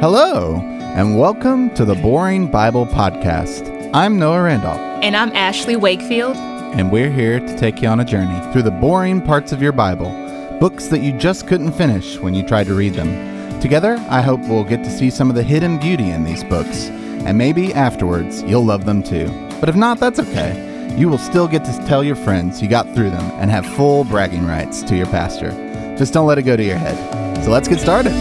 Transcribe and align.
Hello, 0.00 0.56
and 0.96 1.18
welcome 1.18 1.68
to 1.74 1.84
the 1.84 1.94
Boring 1.94 2.46
Bible 2.50 2.86
Podcast. 2.86 3.90
I'm 3.92 4.18
Noah 4.18 4.42
Randolph, 4.42 4.78
And 5.02 5.14
I'm 5.14 5.30
Ashley 5.32 5.76
Wakefield. 5.76 6.36
and 6.36 6.90
we're 6.90 7.10
here 7.10 7.38
to 7.38 7.58
take 7.58 7.82
you 7.82 7.88
on 7.88 8.00
a 8.00 8.04
journey 8.04 8.40
through 8.52 8.62
the 8.62 8.70
boring 8.70 9.20
parts 9.20 9.52
of 9.52 9.60
your 9.60 9.72
Bible, 9.72 10.10
books 10.58 10.86
that 10.86 11.00
you 11.00 11.12
just 11.12 11.46
couldn't 11.46 11.72
finish 11.72 12.18
when 12.18 12.32
you 12.34 12.42
tried 12.42 12.66
to 12.68 12.74
read 12.74 12.94
them. 12.94 13.60
Together, 13.60 13.96
I 14.08 14.22
hope 14.22 14.40
we'll 14.40 14.64
get 14.64 14.82
to 14.84 14.90
see 14.90 15.10
some 15.10 15.28
of 15.28 15.36
the 15.36 15.42
hidden 15.42 15.78
beauty 15.78 16.10
in 16.10 16.24
these 16.24 16.44
books, 16.44 16.86
and 16.88 17.36
maybe 17.36 17.74
afterwards 17.74 18.42
you'll 18.44 18.64
love 18.64 18.86
them 18.86 19.02
too. 19.02 19.28
But 19.60 19.68
if 19.68 19.76
not, 19.76 20.00
that's 20.00 20.18
okay. 20.18 20.94
You 20.96 21.08
will 21.10 21.18
still 21.18 21.46
get 21.46 21.64
to 21.66 21.86
tell 21.86 22.02
your 22.02 22.16
friends 22.16 22.62
you 22.62 22.68
got 22.68 22.94
through 22.94 23.10
them 23.10 23.30
and 23.34 23.50
have 23.50 23.66
full 23.76 24.04
bragging 24.04 24.46
rights 24.46 24.82
to 24.84 24.96
your 24.96 25.06
pastor. 25.06 25.50
Just 25.98 26.14
don't 26.14 26.26
let 26.26 26.38
it 26.38 26.44
go 26.44 26.56
to 26.56 26.64
your 26.64 26.78
head. 26.78 27.44
So 27.44 27.50
let's 27.50 27.68
get 27.68 27.80
started. 27.80 28.12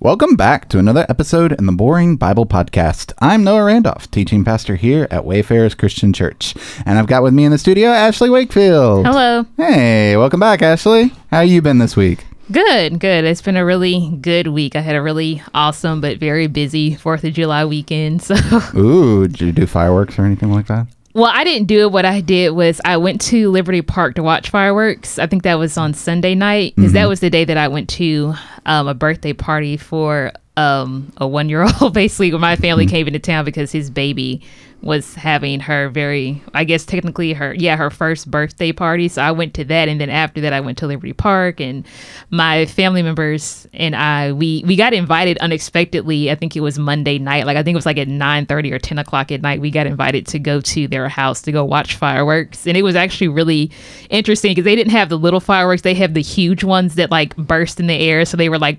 Welcome 0.00 0.36
back 0.36 0.68
to 0.68 0.78
another 0.78 1.04
episode 1.08 1.52
in 1.58 1.66
the 1.66 1.72
Boring 1.72 2.16
Bible 2.16 2.46
Podcast. 2.46 3.12
I'm 3.18 3.42
Noah 3.42 3.64
Randolph, 3.64 4.08
teaching 4.12 4.44
pastor 4.44 4.76
here 4.76 5.08
at 5.10 5.24
Wayfarers 5.24 5.74
Christian 5.74 6.12
Church, 6.12 6.54
and 6.86 7.00
I've 7.00 7.08
got 7.08 7.24
with 7.24 7.34
me 7.34 7.44
in 7.44 7.50
the 7.50 7.58
studio 7.58 7.88
Ashley 7.88 8.30
Wakefield. 8.30 9.04
Hello. 9.04 9.44
Hey, 9.56 10.16
welcome 10.16 10.38
back, 10.38 10.62
Ashley. 10.62 11.12
How 11.32 11.40
you 11.40 11.60
been 11.62 11.78
this 11.78 11.96
week? 11.96 12.24
Good, 12.52 13.00
good. 13.00 13.24
It's 13.24 13.42
been 13.42 13.56
a 13.56 13.64
really 13.64 14.16
good 14.20 14.46
week. 14.46 14.76
I 14.76 14.80
had 14.82 14.94
a 14.94 15.02
really 15.02 15.42
awesome 15.52 16.00
but 16.00 16.18
very 16.18 16.46
busy 16.46 16.94
4th 16.94 17.24
of 17.24 17.34
July 17.34 17.64
weekend. 17.64 18.22
So, 18.28 18.36
Ooh, 18.76 19.26
did 19.26 19.40
you 19.40 19.50
do 19.52 19.66
fireworks 19.66 20.16
or 20.16 20.24
anything 20.24 20.52
like 20.52 20.68
that? 20.68 20.86
Well, 21.18 21.32
I 21.34 21.42
didn't 21.42 21.66
do 21.66 21.80
it. 21.80 21.92
What 21.92 22.04
I 22.04 22.20
did 22.20 22.50
was 22.50 22.80
I 22.84 22.96
went 22.96 23.20
to 23.22 23.50
Liberty 23.50 23.82
Park 23.82 24.14
to 24.14 24.22
watch 24.22 24.50
fireworks. 24.50 25.18
I 25.18 25.26
think 25.26 25.42
that 25.42 25.56
was 25.56 25.76
on 25.76 25.92
Sunday 25.92 26.36
night 26.36 26.76
because 26.76 26.92
that 26.92 27.08
was 27.08 27.18
the 27.18 27.28
day 27.28 27.44
that 27.44 27.56
I 27.56 27.66
went 27.66 27.88
to 27.90 28.34
um, 28.66 28.86
a 28.86 28.94
birthday 28.94 29.32
party 29.32 29.76
for 29.76 30.32
um, 30.56 31.12
a 31.16 31.26
one 31.26 31.48
year 31.48 31.66
old. 31.80 31.92
Basically, 31.94 32.30
when 32.30 32.40
my 32.40 32.54
family 32.54 32.86
came 32.86 33.08
into 33.08 33.18
town 33.18 33.44
because 33.44 33.72
his 33.72 33.90
baby 33.90 34.42
was 34.80 35.14
having 35.14 35.58
her 35.60 35.88
very, 35.88 36.42
I 36.54 36.64
guess 36.64 36.84
technically 36.84 37.32
her, 37.32 37.52
yeah, 37.54 37.76
her 37.76 37.90
first 37.90 38.30
birthday 38.30 38.70
party. 38.72 39.08
So 39.08 39.22
I 39.22 39.32
went 39.32 39.54
to 39.54 39.64
that, 39.64 39.88
and 39.88 40.00
then 40.00 40.08
after 40.08 40.40
that, 40.42 40.52
I 40.52 40.60
went 40.60 40.78
to 40.78 40.86
Liberty 40.86 41.12
Park, 41.12 41.60
and 41.60 41.84
my 42.30 42.66
family 42.66 43.02
members 43.02 43.66
and 43.74 43.96
I, 43.96 44.32
we 44.32 44.62
we 44.66 44.76
got 44.76 44.92
invited 44.92 45.36
unexpectedly. 45.38 46.30
I 46.30 46.36
think 46.36 46.56
it 46.56 46.60
was 46.60 46.78
Monday 46.78 47.18
night, 47.18 47.46
like 47.46 47.56
I 47.56 47.62
think 47.62 47.74
it 47.74 47.78
was 47.78 47.86
like 47.86 47.98
at 47.98 48.08
nine 48.08 48.46
thirty 48.46 48.72
or 48.72 48.78
ten 48.78 48.98
o'clock 48.98 49.32
at 49.32 49.42
night. 49.42 49.60
We 49.60 49.70
got 49.70 49.86
invited 49.86 50.26
to 50.28 50.38
go 50.38 50.60
to 50.60 50.86
their 50.86 51.08
house 51.08 51.42
to 51.42 51.52
go 51.52 51.64
watch 51.64 51.96
fireworks, 51.96 52.66
and 52.66 52.76
it 52.76 52.82
was 52.82 52.94
actually 52.94 53.28
really 53.28 53.72
interesting 54.10 54.52
because 54.52 54.64
they 54.64 54.76
didn't 54.76 54.92
have 54.92 55.08
the 55.08 55.18
little 55.18 55.40
fireworks; 55.40 55.82
they 55.82 55.94
have 55.94 56.14
the 56.14 56.22
huge 56.22 56.62
ones 56.62 56.94
that 56.94 57.10
like 57.10 57.34
burst 57.36 57.80
in 57.80 57.88
the 57.88 57.94
air. 57.94 58.24
So 58.24 58.36
they 58.36 58.48
were 58.48 58.58
like 58.58 58.78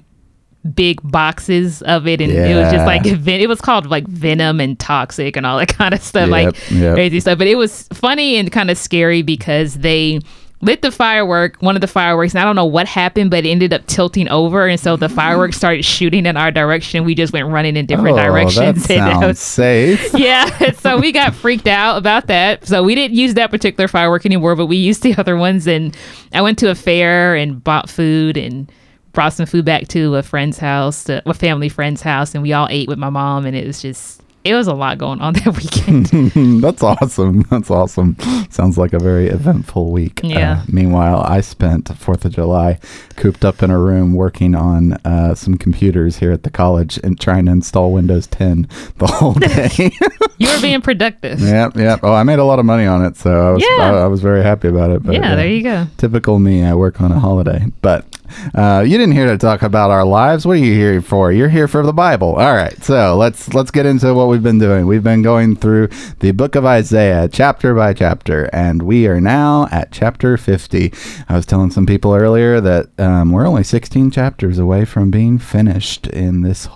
big 0.73 0.99
boxes 1.09 1.81
of 1.83 2.05
it 2.05 2.19
and 2.19 2.31
it 2.31 2.55
was 2.55 2.71
just 2.71 2.85
like 2.85 3.05
it 3.05 3.47
was 3.47 3.61
called 3.61 3.85
like 3.87 4.05
venom 4.07 4.59
and 4.59 4.77
toxic 4.77 5.37
and 5.37 5.45
all 5.45 5.57
that 5.57 5.67
kind 5.77 5.93
of 5.93 6.03
stuff 6.03 6.29
Yep, 6.29 6.29
like 6.29 6.69
yep. 6.71 6.95
crazy 6.95 7.19
stuff. 7.21 7.37
But 7.37 7.47
it 7.47 7.55
was 7.55 7.87
funny 7.93 8.35
and 8.35 8.51
kind 8.51 8.69
of 8.69 8.77
scary 8.77 9.21
because 9.21 9.75
they 9.75 10.19
lit 10.61 10.81
the 10.81 10.91
firework 10.91 11.55
one 11.61 11.75
of 11.75 11.81
the 11.81 11.87
fireworks 11.87 12.33
and 12.33 12.41
i 12.41 12.43
don't 12.43 12.57
know 12.57 12.65
what 12.65 12.85
happened 12.85 13.31
but 13.31 13.45
it 13.45 13.49
ended 13.49 13.71
up 13.71 13.85
tilting 13.87 14.27
over 14.27 14.67
and 14.67 14.77
so 14.77 14.97
the 14.97 15.07
fireworks 15.07 15.55
started 15.55 15.85
shooting 15.85 16.25
in 16.25 16.35
our 16.35 16.51
direction. 16.51 17.05
We 17.05 17.15
just 17.15 17.31
went 17.31 17.47
running 17.47 17.77
in 17.77 17.85
different 17.85 18.19
oh, 18.19 18.23
directions. 18.23 18.85
That 18.87 19.13
sounds 19.13 19.25
was- 19.25 19.39
safe. 19.39 20.13
yeah 20.17 20.71
so 20.73 20.99
we 20.99 21.13
got 21.13 21.33
freaked 21.33 21.67
out 21.67 21.95
about 21.97 22.27
that. 22.27 22.67
So 22.67 22.83
we 22.83 22.93
didn't 22.93 23.15
use 23.15 23.35
that 23.35 23.51
particular 23.51 23.87
firework 23.87 24.25
anymore 24.25 24.57
but 24.57 24.65
we 24.65 24.75
used 24.75 25.01
the 25.03 25.15
other 25.15 25.37
ones 25.37 25.65
and 25.67 25.95
i 26.33 26.41
went 26.41 26.59
to 26.59 26.69
a 26.69 26.75
fair 26.75 27.35
and 27.35 27.63
bought 27.63 27.89
food 27.89 28.35
and 28.35 28.69
brought 29.13 29.33
some 29.33 29.45
food 29.45 29.65
back 29.65 29.87
to 29.89 30.15
a 30.15 30.23
friend's 30.23 30.57
house 30.57 31.03
to 31.05 31.21
a 31.27 31.33
family 31.33 31.69
friend's 31.69 32.01
house 32.01 32.33
and 32.33 32.43
we 32.43 32.53
all 32.53 32.67
ate 32.69 32.87
with 32.87 32.97
my 32.99 33.09
mom 33.09 33.45
and 33.45 33.55
it 33.55 33.65
was 33.65 33.81
just 33.81 34.21
it 34.45 34.53
was 34.53 34.67
a 34.67 34.73
lot 34.73 34.97
going 34.97 35.19
on 35.19 35.33
that 35.45 35.47
weekend 35.57 36.61
That's 36.61 36.81
awesome. 36.81 37.41
That's 37.43 37.69
awesome. 37.69 38.15
Sounds 38.49 38.77
like 38.77 38.93
a 38.93 38.99
very 38.99 39.27
eventful 39.27 39.91
week. 39.91 40.21
Yeah. 40.23 40.61
Uh, 40.61 40.63
meanwhile, 40.71 41.21
I 41.21 41.41
spent 41.41 41.89
Fourth 41.97 42.25
of 42.25 42.33
July 42.33 42.79
cooped 43.15 43.43
up 43.43 43.61
in 43.61 43.69
a 43.69 43.77
room 43.77 44.13
working 44.13 44.55
on 44.55 44.93
uh, 45.05 45.35
some 45.35 45.57
computers 45.57 46.17
here 46.17 46.31
at 46.31 46.43
the 46.43 46.49
college 46.49 46.99
and 47.03 47.19
trying 47.19 47.45
to 47.45 47.51
install 47.51 47.91
Windows 47.91 48.27
10 48.27 48.67
the 48.97 49.07
whole 49.07 49.33
day. 49.33 49.91
you 50.37 50.49
were 50.49 50.61
being 50.61 50.81
productive 50.81 51.39
yep, 51.41 51.75
yep. 51.75 51.99
Oh, 52.03 52.13
I 52.13 52.23
made 52.23 52.39
a 52.39 52.45
lot 52.45 52.59
of 52.59 52.65
money 52.65 52.85
on 52.85 53.03
it, 53.05 53.17
so 53.17 53.49
I 53.49 53.51
was 53.51 53.63
Yeah. 53.63 53.91
I, 53.91 54.03
I 54.03 54.07
was 54.07 54.21
very 54.21 54.41
happy 54.43 54.67
about 54.67 54.91
it. 54.91 55.03
But, 55.03 55.15
yeah 55.15 55.33
uh, 55.33 55.35
there 55.35 55.47
you 55.47 55.63
go 55.63 55.87
Typical 55.97 56.39
me, 56.39 56.63
I 56.63 56.73
work 56.75 57.01
on 57.01 57.11
a 57.11 57.19
holiday. 57.19 57.65
But 57.81 58.05
uh, 58.53 58.83
you 58.85 58.97
didn't 58.97 59.13
hear 59.13 59.27
to 59.27 59.37
talk 59.37 59.61
about 59.61 59.91
our 59.91 60.05
lives. 60.05 60.45
What 60.45 60.53
are 60.53 60.65
you 60.65 60.73
here 60.73 61.01
for? 61.01 61.31
You're 61.31 61.49
here 61.49 61.67
for 61.67 61.83
the 61.83 61.93
Bible. 61.93 62.35
All 62.35 62.53
right. 62.53 62.81
So 62.83 63.15
let's 63.15 63.53
let's 63.53 63.71
get 63.71 63.85
into 63.85 64.13
what 64.13 64.27
we've 64.27 64.43
been 64.43 64.59
doing. 64.59 64.85
We've 64.87 65.03
been 65.03 65.21
going 65.21 65.55
through 65.55 65.89
the 66.19 66.31
book 66.31 66.55
of 66.55 66.65
Isaiah, 66.65 67.27
chapter 67.27 67.73
by 67.73 67.93
chapter, 67.93 68.49
and 68.53 68.83
we 68.83 69.07
are 69.07 69.21
now 69.21 69.67
at 69.71 69.91
chapter 69.91 70.37
50. 70.37 70.93
I 71.27 71.35
was 71.35 71.45
telling 71.45 71.71
some 71.71 71.85
people 71.85 72.13
earlier 72.13 72.61
that 72.61 72.87
um, 72.99 73.31
we're 73.31 73.47
only 73.47 73.63
16 73.63 74.11
chapters 74.11 74.59
away 74.59 74.85
from 74.85 75.11
being 75.11 75.37
finished 75.37 76.07
in 76.07 76.41
this 76.41 76.67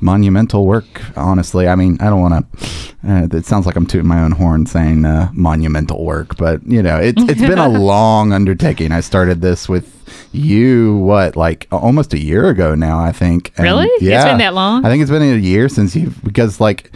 monumental 0.00 0.66
work 0.66 1.02
honestly 1.16 1.68
i 1.68 1.74
mean 1.74 1.96
i 2.00 2.04
don't 2.10 2.20
want 2.20 2.34
to 2.52 2.68
uh, 3.08 3.28
it 3.32 3.44
sounds 3.46 3.66
like 3.66 3.76
i'm 3.76 3.86
tooting 3.86 4.08
my 4.08 4.22
own 4.22 4.32
horn 4.32 4.66
saying 4.66 5.04
uh, 5.04 5.28
monumental 5.32 6.04
work 6.04 6.36
but 6.36 6.60
you 6.66 6.82
know 6.82 6.98
it, 6.98 7.14
it's 7.18 7.40
been 7.40 7.58
a 7.58 7.68
long 7.92 8.32
undertaking 8.32 8.92
i 8.92 9.00
started 9.00 9.40
this 9.40 9.68
with 9.68 9.98
you 10.32 10.96
what 10.96 11.36
like 11.36 11.66
almost 11.70 12.12
a 12.14 12.18
year 12.18 12.48
ago 12.48 12.74
now 12.74 12.98
i 12.98 13.12
think 13.12 13.52
And, 13.56 13.64
Really? 13.64 13.86
It's 13.86 14.02
yeah 14.02 14.24
been 14.24 14.38
that 14.38 14.54
long? 14.54 14.84
i 14.84 14.88
think 14.88 15.02
it's 15.02 15.10
been 15.10 15.22
a 15.22 15.36
year 15.36 15.68
since 15.68 15.94
you 15.96 16.12
because 16.24 16.60
like 16.60 16.90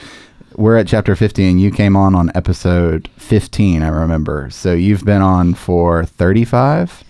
we're 0.56 0.76
at 0.78 0.86
chapter 0.86 1.14
50 1.14 1.44
and 1.50 1.60
you 1.60 1.70
came 1.70 1.96
on 1.96 2.14
on 2.14 2.30
episode 2.34 3.08
15 3.16 3.82
i 3.82 3.88
remember 3.88 4.48
so 4.50 4.72
you've 4.72 5.04
been 5.04 5.20
on 5.22 5.52
for 5.54 6.04
35 6.06 7.04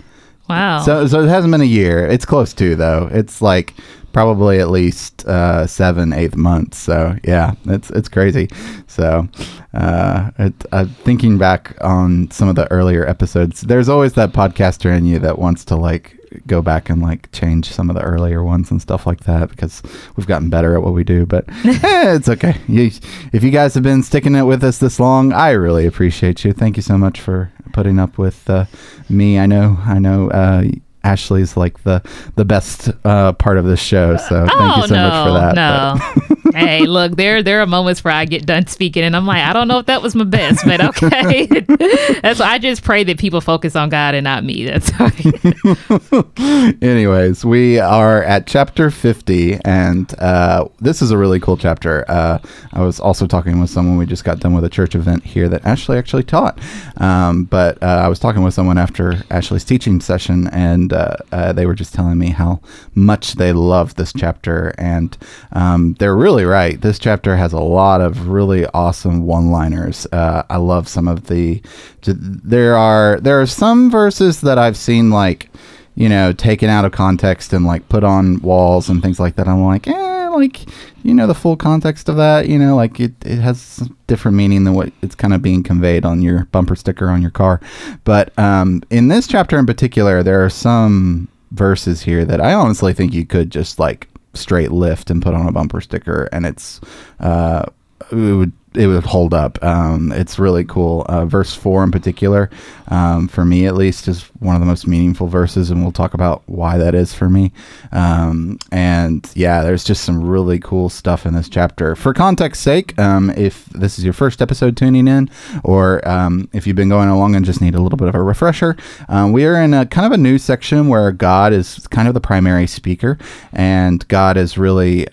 wow 0.48 0.80
so, 0.80 1.06
so 1.06 1.22
it 1.22 1.28
hasn't 1.28 1.50
been 1.52 1.60
a 1.60 1.64
year. 1.64 2.06
It's 2.06 2.24
close 2.24 2.52
to 2.54 2.76
though. 2.76 3.08
It's 3.12 3.42
like 3.42 3.74
probably 4.16 4.60
at 4.60 4.70
least 4.70 5.26
uh, 5.26 5.66
seven, 5.66 6.10
eight 6.14 6.34
months. 6.34 6.78
So 6.78 7.18
yeah, 7.22 7.52
it's 7.66 7.90
it's 7.90 8.08
crazy. 8.08 8.48
So 8.86 9.28
uh, 9.74 10.30
it, 10.38 10.54
uh, 10.72 10.86
thinking 11.04 11.36
back 11.36 11.76
on 11.82 12.30
some 12.30 12.48
of 12.48 12.56
the 12.56 12.66
earlier 12.72 13.06
episodes, 13.06 13.60
there's 13.60 13.90
always 13.90 14.14
that 14.14 14.32
podcaster 14.32 14.96
in 14.96 15.04
you 15.04 15.18
that 15.18 15.38
wants 15.38 15.66
to 15.66 15.76
like 15.76 16.18
go 16.46 16.62
back 16.62 16.88
and 16.88 17.02
like 17.02 17.30
change 17.32 17.70
some 17.70 17.90
of 17.90 17.94
the 17.94 18.00
earlier 18.00 18.42
ones 18.42 18.70
and 18.70 18.80
stuff 18.80 19.06
like 19.06 19.20
that 19.24 19.50
because 19.50 19.82
we've 20.16 20.26
gotten 20.26 20.48
better 20.48 20.74
at 20.74 20.82
what 20.82 20.94
we 20.94 21.04
do. 21.04 21.26
But 21.26 21.44
eh, 21.66 22.14
it's 22.16 22.30
okay. 22.30 22.56
You, 22.68 22.90
if 23.34 23.44
you 23.44 23.50
guys 23.50 23.74
have 23.74 23.82
been 23.82 24.02
sticking 24.02 24.34
it 24.34 24.44
with 24.44 24.64
us 24.64 24.78
this 24.78 24.98
long, 24.98 25.34
I 25.34 25.50
really 25.50 25.84
appreciate 25.84 26.42
you. 26.42 26.54
Thank 26.54 26.76
you 26.76 26.82
so 26.82 26.96
much 26.96 27.20
for 27.20 27.52
putting 27.74 27.98
up 27.98 28.16
with 28.16 28.48
uh, 28.48 28.64
me. 29.10 29.38
I 29.38 29.44
know, 29.44 29.76
I 29.84 29.98
know. 29.98 30.30
Uh, 30.30 30.64
Ashley's 31.06 31.56
like 31.56 31.82
the 31.84 32.02
the 32.34 32.44
best 32.44 32.90
uh, 33.04 33.32
part 33.34 33.58
of 33.58 33.64
this 33.64 33.80
show, 33.80 34.16
so 34.16 34.46
thank 34.46 34.52
oh 34.52 34.76
you 34.82 34.88
so 34.88 34.94
no, 34.94 35.08
much 35.08 35.26
for 35.26 35.32
that. 35.38 35.54
no. 35.54 36.36
hey, 36.54 36.84
look, 36.84 37.16
there 37.16 37.42
there 37.42 37.60
are 37.60 37.66
moments 37.66 38.02
where 38.02 38.12
I 38.12 38.24
get 38.24 38.44
done 38.46 38.66
speaking 38.66 39.04
and 39.04 39.14
I'm 39.14 39.26
like, 39.26 39.42
I 39.42 39.52
don't 39.52 39.68
know 39.68 39.78
if 39.78 39.86
that 39.86 40.02
was 40.02 40.14
my 40.14 40.24
best, 40.24 40.64
but 40.64 40.80
okay. 40.80 41.46
That's 42.22 42.40
I 42.40 42.58
just 42.58 42.82
pray 42.82 43.04
that 43.04 43.18
people 43.18 43.40
focus 43.40 43.76
on 43.76 43.88
God 43.88 44.14
and 44.14 44.24
not 44.24 44.44
me. 44.44 44.64
That's 44.64 44.90
all 44.98 45.08
right. 45.08 46.82
Anyways, 46.82 47.44
we 47.44 47.78
are 47.78 48.22
at 48.22 48.46
chapter 48.46 48.90
50, 48.90 49.60
and 49.64 50.12
uh, 50.18 50.66
this 50.80 51.02
is 51.02 51.10
a 51.10 51.18
really 51.18 51.40
cool 51.40 51.56
chapter. 51.56 52.04
Uh, 52.08 52.38
I 52.72 52.82
was 52.82 52.98
also 52.98 53.26
talking 53.26 53.60
with 53.60 53.70
someone, 53.70 53.96
we 53.96 54.06
just 54.06 54.24
got 54.24 54.40
done 54.40 54.54
with 54.54 54.64
a 54.64 54.70
church 54.70 54.94
event 54.94 55.24
here 55.24 55.48
that 55.48 55.64
Ashley 55.64 55.98
actually 55.98 56.24
taught. 56.24 56.58
Um, 56.96 57.44
but 57.44 57.82
uh, 57.82 58.02
I 58.04 58.08
was 58.08 58.18
talking 58.18 58.42
with 58.42 58.54
someone 58.54 58.78
after 58.78 59.22
Ashley's 59.30 59.64
teaching 59.64 60.00
session, 60.00 60.48
and 60.48 60.92
uh, 60.96 61.52
they 61.52 61.66
were 61.66 61.74
just 61.74 61.94
telling 61.94 62.18
me 62.18 62.30
how 62.30 62.60
much 62.94 63.34
they 63.34 63.52
love 63.52 63.94
this 63.94 64.12
chapter. 64.12 64.74
And 64.78 65.16
um, 65.52 65.94
they're 65.98 66.16
really 66.16 66.44
right. 66.44 66.80
This 66.80 66.98
chapter 66.98 67.36
has 67.36 67.52
a 67.52 67.60
lot 67.60 68.00
of 68.00 68.28
really 68.28 68.66
awesome 68.66 69.26
one 69.26 69.50
liners. 69.50 70.06
Uh, 70.12 70.42
I 70.48 70.56
love 70.56 70.88
some 70.88 71.08
of 71.08 71.26
the. 71.26 71.62
There 72.02 72.76
are 72.76 73.20
there 73.20 73.40
are 73.40 73.46
some 73.46 73.90
verses 73.90 74.40
that 74.42 74.58
I've 74.58 74.76
seen 74.76 75.10
like 75.10 75.50
you 75.96 76.10
know, 76.10 76.30
taken 76.30 76.68
out 76.68 76.84
of 76.84 76.92
context 76.92 77.54
and 77.54 77.64
like 77.64 77.88
put 77.88 78.04
on 78.04 78.40
walls 78.42 78.88
and 78.90 79.02
things 79.02 79.18
like 79.18 79.36
that. 79.36 79.48
I'm 79.48 79.64
like, 79.64 79.88
eh, 79.88 80.28
like, 80.28 80.60
you 81.06 81.14
know, 81.14 81.28
the 81.28 81.34
full 81.34 81.56
context 81.56 82.08
of 82.08 82.16
that, 82.16 82.48
you 82.48 82.58
know, 82.58 82.74
like 82.74 82.98
it, 82.98 83.12
it 83.24 83.38
has 83.38 83.88
different 84.08 84.36
meaning 84.36 84.64
than 84.64 84.74
what 84.74 84.92
it's 85.02 85.14
kind 85.14 85.32
of 85.32 85.40
being 85.40 85.62
conveyed 85.62 86.04
on 86.04 86.20
your 86.20 86.46
bumper 86.46 86.74
sticker 86.74 87.08
on 87.08 87.22
your 87.22 87.30
car. 87.30 87.60
But 88.02 88.36
um, 88.36 88.82
in 88.90 89.06
this 89.06 89.28
chapter 89.28 89.56
in 89.56 89.66
particular, 89.66 90.24
there 90.24 90.44
are 90.44 90.50
some 90.50 91.28
verses 91.52 92.02
here 92.02 92.24
that 92.24 92.40
I 92.40 92.54
honestly 92.54 92.92
think 92.92 93.14
you 93.14 93.24
could 93.24 93.50
just 93.50 93.78
like 93.78 94.08
straight 94.34 94.72
lift 94.72 95.08
and 95.08 95.22
put 95.22 95.32
on 95.32 95.46
a 95.46 95.52
bumper 95.52 95.80
sticker, 95.80 96.28
and 96.32 96.44
it's 96.44 96.80
uh, 97.20 97.66
it 98.10 98.16
would 98.16 98.52
it 98.76 98.86
would 98.86 99.04
hold 99.04 99.34
up. 99.34 99.62
Um, 99.62 100.12
it's 100.12 100.38
really 100.38 100.64
cool. 100.64 101.04
Uh, 101.08 101.24
verse 101.26 101.54
four 101.54 101.82
in 101.82 101.90
particular, 101.90 102.50
um, 102.88 103.28
for 103.28 103.44
me 103.44 103.66
at 103.66 103.74
least, 103.74 104.08
is 104.08 104.22
one 104.40 104.54
of 104.54 104.60
the 104.60 104.66
most 104.66 104.86
meaningful 104.86 105.26
verses, 105.26 105.70
and 105.70 105.82
we'll 105.82 105.92
talk 105.92 106.14
about 106.14 106.42
why 106.46 106.78
that 106.78 106.94
is 106.94 107.14
for 107.14 107.28
me. 107.28 107.52
Um, 107.92 108.58
and 108.70 109.28
yeah, 109.34 109.62
there's 109.62 109.84
just 109.84 110.04
some 110.04 110.22
really 110.22 110.58
cool 110.58 110.88
stuff 110.88 111.26
in 111.26 111.34
this 111.34 111.48
chapter. 111.48 111.96
For 111.96 112.12
context 112.12 112.62
sake, 112.62 112.98
um, 112.98 113.30
if 113.30 113.64
this 113.66 113.98
is 113.98 114.04
your 114.04 114.12
first 114.12 114.42
episode 114.42 114.76
tuning 114.76 115.08
in, 115.08 115.30
or 115.64 116.06
um, 116.08 116.48
if 116.52 116.66
you've 116.66 116.76
been 116.76 116.88
going 116.88 117.08
along 117.08 117.34
and 117.34 117.44
just 117.44 117.60
need 117.60 117.74
a 117.74 117.80
little 117.80 117.96
bit 117.96 118.08
of 118.08 118.14
a 118.14 118.22
refresher, 118.22 118.76
um, 119.08 119.32
we 119.32 119.44
are 119.46 119.60
in 119.60 119.74
a 119.74 119.86
kind 119.86 120.06
of 120.06 120.12
a 120.12 120.18
new 120.18 120.38
section 120.38 120.88
where 120.88 121.12
God 121.12 121.52
is 121.52 121.86
kind 121.88 122.08
of 122.08 122.14
the 122.14 122.20
primary 122.20 122.66
speaker, 122.66 123.18
and 123.52 124.06
God 124.08 124.36
is 124.36 124.58
really 124.58 125.06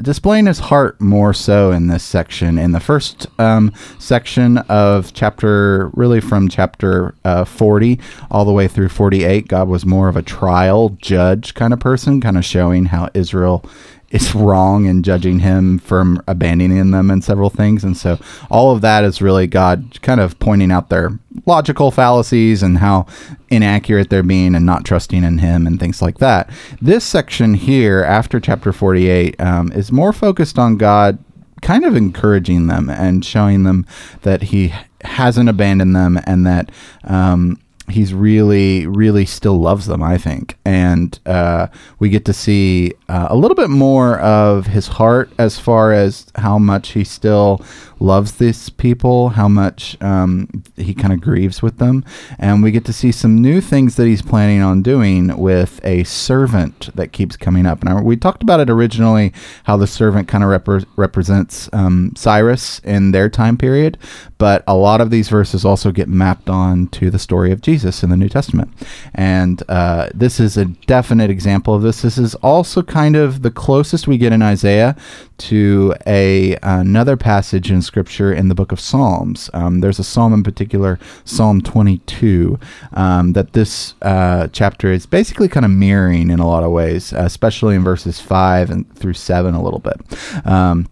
displaying 0.00 0.46
his 0.46 0.58
heart 0.58 1.00
more 1.00 1.34
so 1.34 1.72
in 1.72 1.88
this 1.88 2.02
section. 2.02 2.58
In 2.58 2.72
the 2.72 2.80
first 2.80 3.26
um, 3.38 3.72
section 3.98 4.58
of 4.58 5.12
chapter, 5.12 5.90
really 5.94 6.20
from 6.20 6.48
chapter 6.48 7.14
uh, 7.24 7.44
40 7.44 7.98
all 8.30 8.44
the 8.44 8.52
way 8.52 8.68
through 8.68 8.88
48, 8.88 9.48
God 9.48 9.68
was 9.68 9.84
more 9.84 10.08
of 10.08 10.16
a 10.16 10.22
trial 10.22 10.90
judge 11.00 11.54
kind 11.54 11.72
of 11.72 11.80
person, 11.80 12.20
kind 12.20 12.36
of 12.36 12.44
showing 12.44 12.86
how 12.86 13.08
Israel 13.14 13.64
is 14.12 14.34
wrong 14.34 14.84
in 14.84 15.02
judging 15.02 15.40
him 15.40 15.78
from 15.78 16.22
abandoning 16.28 16.90
them 16.90 17.10
in 17.10 17.22
several 17.22 17.50
things. 17.50 17.82
And 17.82 17.96
so 17.96 18.18
all 18.50 18.70
of 18.70 18.82
that 18.82 19.04
is 19.04 19.22
really 19.22 19.46
God 19.46 19.98
kind 20.02 20.20
of 20.20 20.38
pointing 20.38 20.70
out 20.70 20.90
their 20.90 21.18
logical 21.46 21.90
fallacies 21.90 22.62
and 22.62 22.78
how 22.78 23.06
inaccurate 23.48 24.10
they're 24.10 24.22
being 24.22 24.54
and 24.54 24.66
not 24.66 24.84
trusting 24.84 25.24
in 25.24 25.38
him 25.38 25.66
and 25.66 25.80
things 25.80 26.02
like 26.02 26.18
that. 26.18 26.50
This 26.80 27.04
section 27.04 27.54
here, 27.54 28.04
after 28.04 28.38
chapter 28.38 28.72
48, 28.72 29.40
um, 29.40 29.72
is 29.72 29.90
more 29.90 30.12
focused 30.12 30.58
on 30.58 30.76
God 30.76 31.18
kind 31.62 31.84
of 31.84 31.96
encouraging 31.96 32.66
them 32.66 32.90
and 32.90 33.24
showing 33.24 33.62
them 33.62 33.86
that 34.22 34.42
he 34.42 34.74
hasn't 35.04 35.48
abandoned 35.48 35.96
them 35.96 36.20
and 36.26 36.46
that 36.46 36.70
um, 37.04 37.58
he's 37.88 38.14
really, 38.14 38.86
really 38.86 39.26
still 39.26 39.58
loves 39.58 39.86
them, 39.86 40.02
I 40.02 40.18
think. 40.18 40.56
And 40.64 41.18
uh, 41.26 41.68
we 41.98 42.08
get 42.08 42.24
to 42.26 42.32
see 42.32 42.92
uh, 43.08 43.26
a 43.30 43.36
little 43.36 43.54
bit 43.54 43.70
more 43.70 44.18
of 44.20 44.66
his 44.66 44.86
heart 44.86 45.30
as 45.38 45.58
far 45.58 45.92
as 45.92 46.26
how 46.36 46.58
much 46.58 46.90
he 46.90 47.04
still 47.04 47.64
loves 48.02 48.32
these 48.32 48.68
people, 48.68 49.30
how 49.30 49.48
much 49.48 49.96
um, 50.02 50.48
he 50.76 50.92
kind 50.92 51.12
of 51.12 51.20
grieves 51.20 51.62
with 51.62 51.78
them. 51.78 52.04
And 52.38 52.62
we 52.62 52.70
get 52.70 52.84
to 52.86 52.92
see 52.92 53.12
some 53.12 53.40
new 53.40 53.60
things 53.60 53.96
that 53.96 54.06
he's 54.06 54.22
planning 54.22 54.60
on 54.60 54.82
doing 54.82 55.36
with 55.38 55.80
a 55.84 56.04
servant 56.04 56.94
that 56.96 57.12
keeps 57.12 57.36
coming 57.36 57.64
up. 57.64 57.80
And 57.80 57.88
I, 57.88 58.00
we 58.00 58.16
talked 58.16 58.42
about 58.42 58.60
it 58.60 58.68
originally, 58.68 59.32
how 59.64 59.76
the 59.76 59.86
servant 59.86 60.28
kind 60.28 60.44
of 60.44 60.50
rep- 60.50 60.88
represents 60.96 61.70
um, 61.72 62.12
Cyrus 62.16 62.80
in 62.80 63.12
their 63.12 63.28
time 63.28 63.56
period. 63.56 63.98
But 64.38 64.64
a 64.66 64.74
lot 64.74 65.00
of 65.00 65.10
these 65.10 65.28
verses 65.28 65.64
also 65.64 65.92
get 65.92 66.08
mapped 66.08 66.50
on 66.50 66.88
to 66.88 67.10
the 67.10 67.18
story 67.18 67.52
of 67.52 67.60
Jesus 67.60 68.02
in 68.02 68.10
the 68.10 68.16
New 68.16 68.28
Testament. 68.28 68.72
And 69.14 69.62
uh, 69.68 70.08
this 70.12 70.40
is 70.40 70.56
a 70.56 70.64
definite 70.64 71.30
example 71.30 71.74
of 71.74 71.82
this. 71.82 72.02
This 72.02 72.18
is 72.18 72.34
also 72.36 72.82
kind 72.82 73.14
of 73.14 73.42
the 73.42 73.52
closest 73.52 74.08
we 74.08 74.18
get 74.18 74.32
in 74.32 74.42
Isaiah 74.42 74.96
to 75.42 75.94
a 76.06 76.56
another 76.62 77.16
passage 77.16 77.70
in 77.70 77.82
Scripture 77.82 78.32
in 78.32 78.48
the 78.48 78.54
book 78.54 78.70
of 78.70 78.78
Psalms. 78.78 79.50
Um, 79.52 79.80
there's 79.80 79.98
a 79.98 80.04
psalm 80.04 80.32
in 80.32 80.42
particular, 80.42 80.98
Psalm 81.24 81.60
22, 81.60 82.58
um, 82.92 83.32
that 83.32 83.52
this 83.52 83.94
uh, 84.02 84.48
chapter 84.52 84.92
is 84.92 85.04
basically 85.04 85.48
kind 85.48 85.66
of 85.66 85.72
mirroring 85.72 86.30
in 86.30 86.38
a 86.38 86.46
lot 86.46 86.62
of 86.62 86.70
ways, 86.70 87.12
especially 87.12 87.74
in 87.74 87.82
verses 87.82 88.20
five 88.20 88.70
and 88.70 88.90
through 88.96 89.14
seven 89.14 89.54
a 89.54 89.62
little 89.62 89.80
bit. 89.80 90.00
Um, 90.46 90.88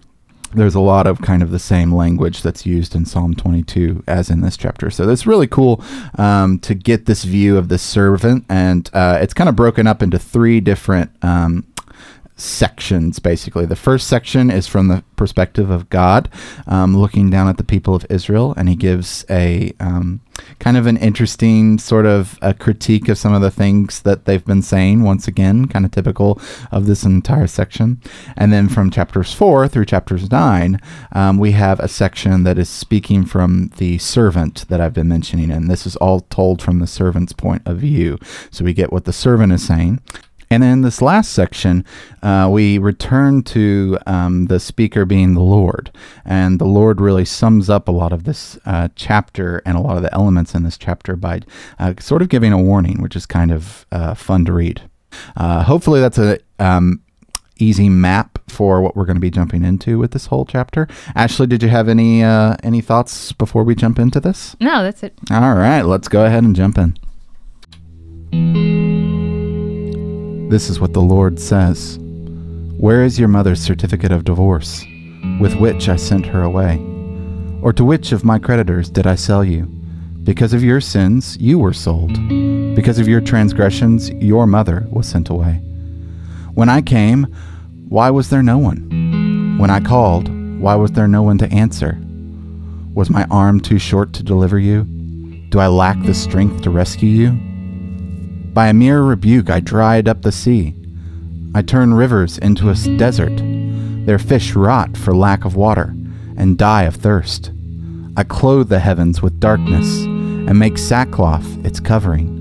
there's 0.53 0.75
a 0.75 0.81
lot 0.81 1.07
of 1.07 1.21
kind 1.21 1.43
of 1.43 1.51
the 1.51 1.59
same 1.59 1.93
language 1.93 2.43
that's 2.43 2.67
used 2.67 2.95
in 2.95 3.05
Psalm 3.05 3.35
22 3.35 4.03
as 4.07 4.31
in 4.31 4.41
this 4.41 4.57
chapter. 4.57 4.91
So 4.91 5.09
it's 5.09 5.27
really 5.27 5.47
cool 5.47 5.83
um, 6.19 6.59
to 6.61 6.75
get 6.75 7.07
this 7.07 7.25
view 7.25 7.57
of 7.57 7.69
the 7.69 7.79
servant, 7.79 8.47
and 8.49 8.91
uh, 8.93 9.19
it's 9.21 9.35
kind 9.35 9.49
of 9.49 9.55
broken 9.55 9.87
up 9.87 10.03
into 10.03 10.19
three 10.19 10.61
different 10.61 11.11
um, 11.23 11.67
sections 12.41 13.19
basically. 13.19 13.67
The 13.67 13.77
first 13.77 14.09
section 14.09 14.51
is 14.51 14.67
from 14.67 14.89
the 14.89 15.05
perspective 15.17 15.69
of 15.69 15.91
god 15.91 16.31
um, 16.67 16.97
looking 16.97 17.29
down 17.29 17.47
at 17.47 17.59
the 17.59 17.65
people 17.65 17.95
of 17.95 18.07
israel 18.09 18.55
and 18.57 18.71
he 18.71 18.75
gives 18.75 19.25
a 19.29 19.71
um, 19.79 20.21
kind 20.59 20.77
of 20.77 20.87
an 20.87 20.97
interesting 20.97 21.79
sort 21.79 22.07
of 22.07 22.39
a 22.41 22.55
critique 22.55 23.09
of 23.09 23.19
some 23.19 23.35
of 23.35 23.43
the 23.43 23.51
things 23.51 24.01
that 24.03 24.25
they've 24.25 24.45
been 24.47 24.63
saying 24.63 25.03
once 25.03 25.29
again 25.29 25.67
kind 25.67 25.85
of 25.85 25.91
typical 25.91 26.41
of 26.73 26.87
this 26.87 27.05
entire 27.05 27.47
section. 27.47 28.01
And 28.37 28.53
then 28.53 28.69
from 28.69 28.91
chapters 28.91 29.33
4 29.35 29.69
through 29.69 29.85
chapters 29.85 30.31
9 30.31 30.81
um, 31.13 31.39
we 31.39 31.53
have 31.53 31.81
a 31.81 31.89
section 31.89 32.45
that 32.45 32.59
is 32.59 32.69
speaking 32.69 33.25
from 33.25 33.71
the 33.77 33.99
servant 33.99 34.67
that 34.69 34.81
i've 34.81 34.95
been 34.95 35.09
mentioning 35.09 35.51
and 35.51 35.71
this 35.71 35.87
is 35.87 35.97
all 35.97 36.21
told 36.21 36.63
from 36.63 36.79
the 36.79 36.87
servant's 36.87 37.33
point 37.33 37.63
of 37.67 37.79
view. 37.79 38.19
So 38.51 38.65
we 38.65 38.73
get 38.73 38.93
what 38.93 39.05
the 39.05 39.13
servant 39.13 39.53
is 39.53 39.67
saying 39.67 40.01
and 40.51 40.65
in 40.65 40.83
this 40.83 41.01
last 41.01 41.33
section, 41.33 41.85
uh, 42.23 42.49
we 42.51 42.77
return 42.77 43.43
to 43.45 43.99
um, 44.07 44.47
the 44.47 44.59
speaker 44.59 45.05
being 45.05 45.35
the 45.35 45.41
Lord. 45.41 45.93
And 46.25 46.59
the 46.59 46.65
Lord 46.65 47.01
really 47.01 47.25
sums 47.25 47.71
up 47.71 47.87
a 47.87 47.93
lot 47.93 48.13
of 48.13 48.25
this 48.25 48.59
uh, 48.67 48.89
chapter 48.97 49.63
and 49.65 49.77
a 49.77 49.81
lot 49.81 49.97
of 49.97 50.03
the 50.03 50.13
elements 50.13 50.55
in 50.55 50.65
this 50.65 50.77
chapter 50.77 51.15
by 51.15 51.43
uh, 51.79 51.95
sort 52.01 52.21
of 52.21 52.29
giving 52.29 52.53
a 52.53 52.61
warning, 52.61 53.01
which 53.01 53.15
is 53.15 53.27
kind 53.27 53.53
of 53.53 53.87
uh, 53.93 54.15
fun 54.15 54.45
to 54.47 54.53
read. 54.53 54.83
Uh, 55.37 55.63
hopefully, 55.63 56.01
that's 56.01 56.19
a 56.19 56.39
um, 56.59 57.01
easy 57.59 57.89
map 57.89 58.41
for 58.49 58.83
what 58.83 58.97
we're 58.97 59.07
going 59.07 59.17
to 59.17 59.21
be 59.21 59.31
jumping 59.31 59.65
into 59.65 59.99
with 59.99 60.11
this 60.11 60.27
whole 60.27 60.45
chapter. 60.45 60.89
Ashley, 61.15 61.47
did 61.47 61.63
you 61.63 61.69
have 61.69 61.89
any 61.89 62.25
uh, 62.25 62.57
any 62.65 62.81
thoughts 62.81 63.33
before 63.33 63.63
we 63.63 63.77
jump 63.77 64.01
into 64.01 64.19
this? 64.19 64.57
No, 64.61 64.83
that's 64.83 65.05
it. 65.05 65.15
All 65.31 65.55
right, 65.55 65.83
let's 65.83 66.09
go 66.09 66.25
ahead 66.25 66.43
and 66.43 66.57
jump 66.57 66.77
in. 66.77 68.90
This 70.51 70.69
is 70.69 70.81
what 70.81 70.95
the 70.95 71.01
Lord 71.01 71.39
says 71.39 71.97
Where 72.77 73.05
is 73.05 73.21
your 73.21 73.29
mother's 73.29 73.61
certificate 73.61 74.11
of 74.11 74.25
divorce, 74.25 74.85
with 75.39 75.55
which 75.55 75.89
I 75.89 75.95
sent 75.95 76.27
her 76.27 76.43
away? 76.43 76.79
Or 77.63 77.73
to 77.73 77.85
which 77.85 78.11
of 78.11 78.25
my 78.25 78.41
creditors 78.41 78.91
did 78.91 79.07
I 79.07 79.15
sell 79.15 79.45
you? 79.45 79.67
Because 80.25 80.53
of 80.53 80.65
your 80.65 80.81
sins, 80.81 81.37
you 81.39 81.61
were 81.61 81.73
sold. 81.73 82.15
Because 82.75 82.99
of 82.99 83.07
your 83.07 83.21
transgressions, 83.21 84.11
your 84.11 84.45
mother 84.49 84.89
was 84.91 85.07
sent 85.07 85.29
away. 85.29 85.61
When 86.55 86.69
I 86.69 86.83
came, 86.83 87.29
why 87.89 88.11
was 88.11 88.29
there 88.29 88.43
no 88.43 88.59
one? 88.59 89.57
When 89.57 89.71
I 89.71 89.79
called, 89.79 90.29
why 90.61 90.75
was 90.75 90.91
there 90.91 91.07
no 91.07 91.23
one 91.23 91.39
to 91.39 91.53
answer? 91.53 91.97
Was 92.93 93.09
my 93.09 93.25
arm 93.31 93.61
too 93.61 93.79
short 93.79 94.13
to 94.15 94.25
deliver 94.25 94.59
you? 94.59 94.83
Do 95.51 95.61
I 95.61 95.69
lack 95.69 96.03
the 96.03 96.13
strength 96.13 96.63
to 96.63 96.71
rescue 96.71 97.09
you? 97.09 97.50
By 98.53 98.67
a 98.67 98.75
mere 98.75 99.03
rebuke, 99.03 99.49
I 99.49 99.61
dried 99.61 100.09
up 100.09 100.23
the 100.23 100.33
sea. 100.33 100.75
I 101.55 101.63
turn 101.63 101.95
rivers 101.95 102.37
into 102.39 102.69
a 102.69 102.75
desert. 102.97 103.37
Their 104.07 104.19
fish 104.19 104.57
rot 104.57 104.97
for 104.97 105.15
lack 105.15 105.45
of 105.45 105.55
water 105.55 105.95
and 106.37 106.59
die 106.59 106.83
of 106.83 106.97
thirst. 106.97 107.53
I 108.17 108.25
clothe 108.25 108.69
the 108.69 108.81
heavens 108.81 109.23
with 109.23 109.39
darkness 109.39 110.05
and 110.05 110.59
make 110.59 110.79
sackcloth 110.79 111.65
its 111.65 111.79
covering. 111.79 112.39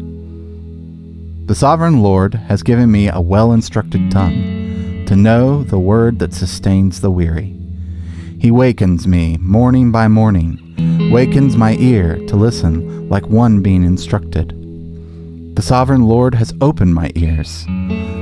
The 1.45 1.53
sovereign 1.53 2.01
Lord 2.01 2.33
has 2.33 2.63
given 2.63 2.91
me 2.91 3.07
a 3.07 3.21
well 3.21 3.51
instructed 3.51 4.09
tongue 4.09 5.05
to 5.05 5.15
know 5.15 5.63
the 5.63 5.79
word 5.79 6.17
that 6.19 6.33
sustains 6.33 7.01
the 7.01 7.11
weary. 7.11 7.55
He 8.39 8.49
wakens 8.49 9.05
me 9.05 9.37
morning 9.37 9.91
by 9.91 10.07
morning, 10.07 11.09
wakens 11.11 11.55
my 11.55 11.75
ear 11.75 12.15
to 12.27 12.35
listen 12.35 13.09
like 13.09 13.27
one 13.27 13.61
being 13.61 13.83
instructed. 13.83 14.58
The 15.59 15.65
sovereign 15.65 16.03
Lord 16.03 16.35
has 16.35 16.53
opened 16.61 16.95
my 16.95 17.11
ears. 17.15 17.65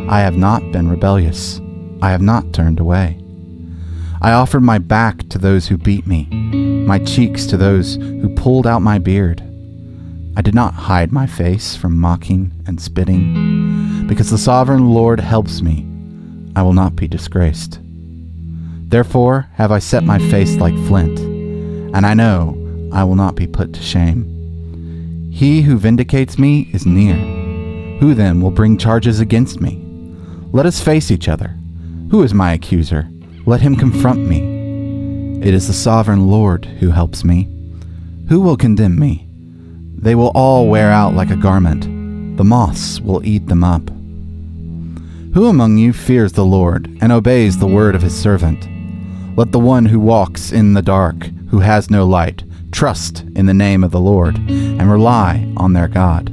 I 0.10 0.22
have 0.22 0.36
not 0.36 0.72
been 0.72 0.90
rebellious. 0.90 1.62
I 2.02 2.10
have 2.10 2.24
not 2.24 2.52
turned 2.52 2.80
away. 2.80 3.22
I 4.24 4.32
offered 4.32 4.64
my 4.64 4.80
back 4.80 5.30
to 5.30 5.38
those 5.38 5.68
who 5.68 5.78
beat 5.78 6.08
me, 6.08 6.26
my 6.88 6.98
cheeks 6.98 7.46
to 7.46 7.56
those 7.56 7.98
who 7.98 8.34
pulled 8.34 8.66
out 8.66 8.82
my 8.82 8.98
beard. 8.98 9.44
I 10.36 10.42
did 10.42 10.56
not 10.56 10.74
hide 10.74 11.12
my 11.12 11.28
face 11.28 11.76
from 11.76 12.00
mocking 12.00 12.54
and 12.66 12.82
spitting. 12.82 14.08
Because 14.08 14.32
the 14.32 14.40
sovereign 14.40 14.90
Lord 14.90 15.20
helps 15.20 15.62
me, 15.62 15.86
I 16.56 16.64
will 16.64 16.74
not 16.74 16.96
be 16.96 17.08
disgraced. 17.08 17.78
Therefore 18.90 19.48
have 19.54 19.72
I 19.72 19.78
set 19.78 20.04
my 20.04 20.18
face 20.18 20.56
like 20.56 20.74
flint, 20.88 21.20
and 21.20 22.04
I 22.04 22.16
know 22.16 22.90
I 22.92 23.04
will 23.04 23.14
not 23.14 23.36
be 23.36 23.46
put 23.46 23.74
to 23.74 23.84
shame. 23.84 24.37
He 25.38 25.62
who 25.62 25.78
vindicates 25.78 26.40
me 26.40 26.68
is 26.74 26.88
near. 26.88 27.14
Who 28.00 28.16
then 28.16 28.42
will 28.42 28.50
bring 28.50 28.76
charges 28.76 29.20
against 29.20 29.62
me? 29.62 29.80
Let 30.52 30.66
us 30.66 30.82
face 30.82 31.12
each 31.12 31.30
other. 31.30 31.50
Who 32.10 32.24
is 32.24 32.34
my 32.34 32.54
accuser? 32.54 33.08
Let 33.46 33.62
him 33.62 33.76
confront 33.76 34.28
me. 34.28 34.40
It 35.48 35.54
is 35.54 35.68
the 35.68 35.74
sovereign 35.74 36.28
Lord 36.28 36.66
who 36.66 36.90
helps 36.90 37.24
me. 37.24 37.44
Who 38.30 38.42
will 38.42 38.58
condemn 38.58 38.98
me? 38.98 39.28
They 40.00 40.16
will 40.16 40.32
all 40.34 40.70
wear 40.70 40.90
out 40.92 41.14
like 41.14 41.30
a 41.30 41.36
garment. 41.36 41.84
The 42.38 42.44
moths 42.44 43.00
will 43.00 43.24
eat 43.24 43.46
them 43.46 43.64
up. 43.64 43.92
Who 45.36 45.50
among 45.50 45.78
you 45.78 45.94
fears 45.94 46.32
the 46.32 46.46
Lord 46.46 46.98
and 47.00 47.12
obeys 47.12 47.60
the 47.60 47.68
word 47.68 47.94
of 47.94 48.02
his 48.02 48.20
servant? 48.20 48.68
Let 49.38 49.52
the 49.52 49.60
one 49.60 49.86
who 49.86 50.00
walks 50.00 50.52
in 50.52 50.74
the 50.74 50.82
dark, 50.82 51.28
who 51.52 51.60
has 51.60 51.92
no 51.92 52.08
light, 52.08 52.44
trust 52.72 53.22
in 53.36 53.46
the 53.46 53.54
name 53.54 53.84
of 53.84 53.92
the 53.92 54.00
Lord 54.00 54.38
and 54.38 54.92
rely 54.92 55.52
on 55.58 55.74
their 55.74 55.88
God. 55.88 56.32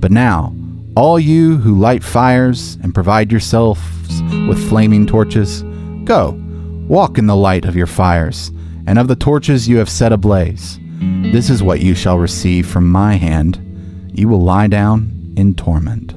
But 0.00 0.10
now, 0.10 0.54
all 0.96 1.18
you 1.18 1.56
who 1.58 1.78
light 1.78 2.02
fires 2.02 2.76
and 2.82 2.94
provide 2.94 3.30
yourselves 3.30 3.80
with 4.48 4.68
flaming 4.68 5.06
torches, 5.06 5.62
go, 6.04 6.36
walk 6.88 7.18
in 7.18 7.26
the 7.26 7.36
light 7.36 7.64
of 7.64 7.76
your 7.76 7.86
fires, 7.86 8.50
and 8.86 8.98
of 8.98 9.08
the 9.08 9.16
torches 9.16 9.68
you 9.68 9.76
have 9.76 9.90
set 9.90 10.12
ablaze. 10.12 10.78
This 11.32 11.50
is 11.50 11.62
what 11.62 11.80
you 11.80 11.94
shall 11.94 12.18
receive 12.18 12.66
from 12.66 12.90
my 12.90 13.14
hand. 13.14 13.60
You 14.12 14.28
will 14.28 14.40
lie 14.40 14.66
down 14.66 15.34
in 15.36 15.54
torment. 15.54 16.14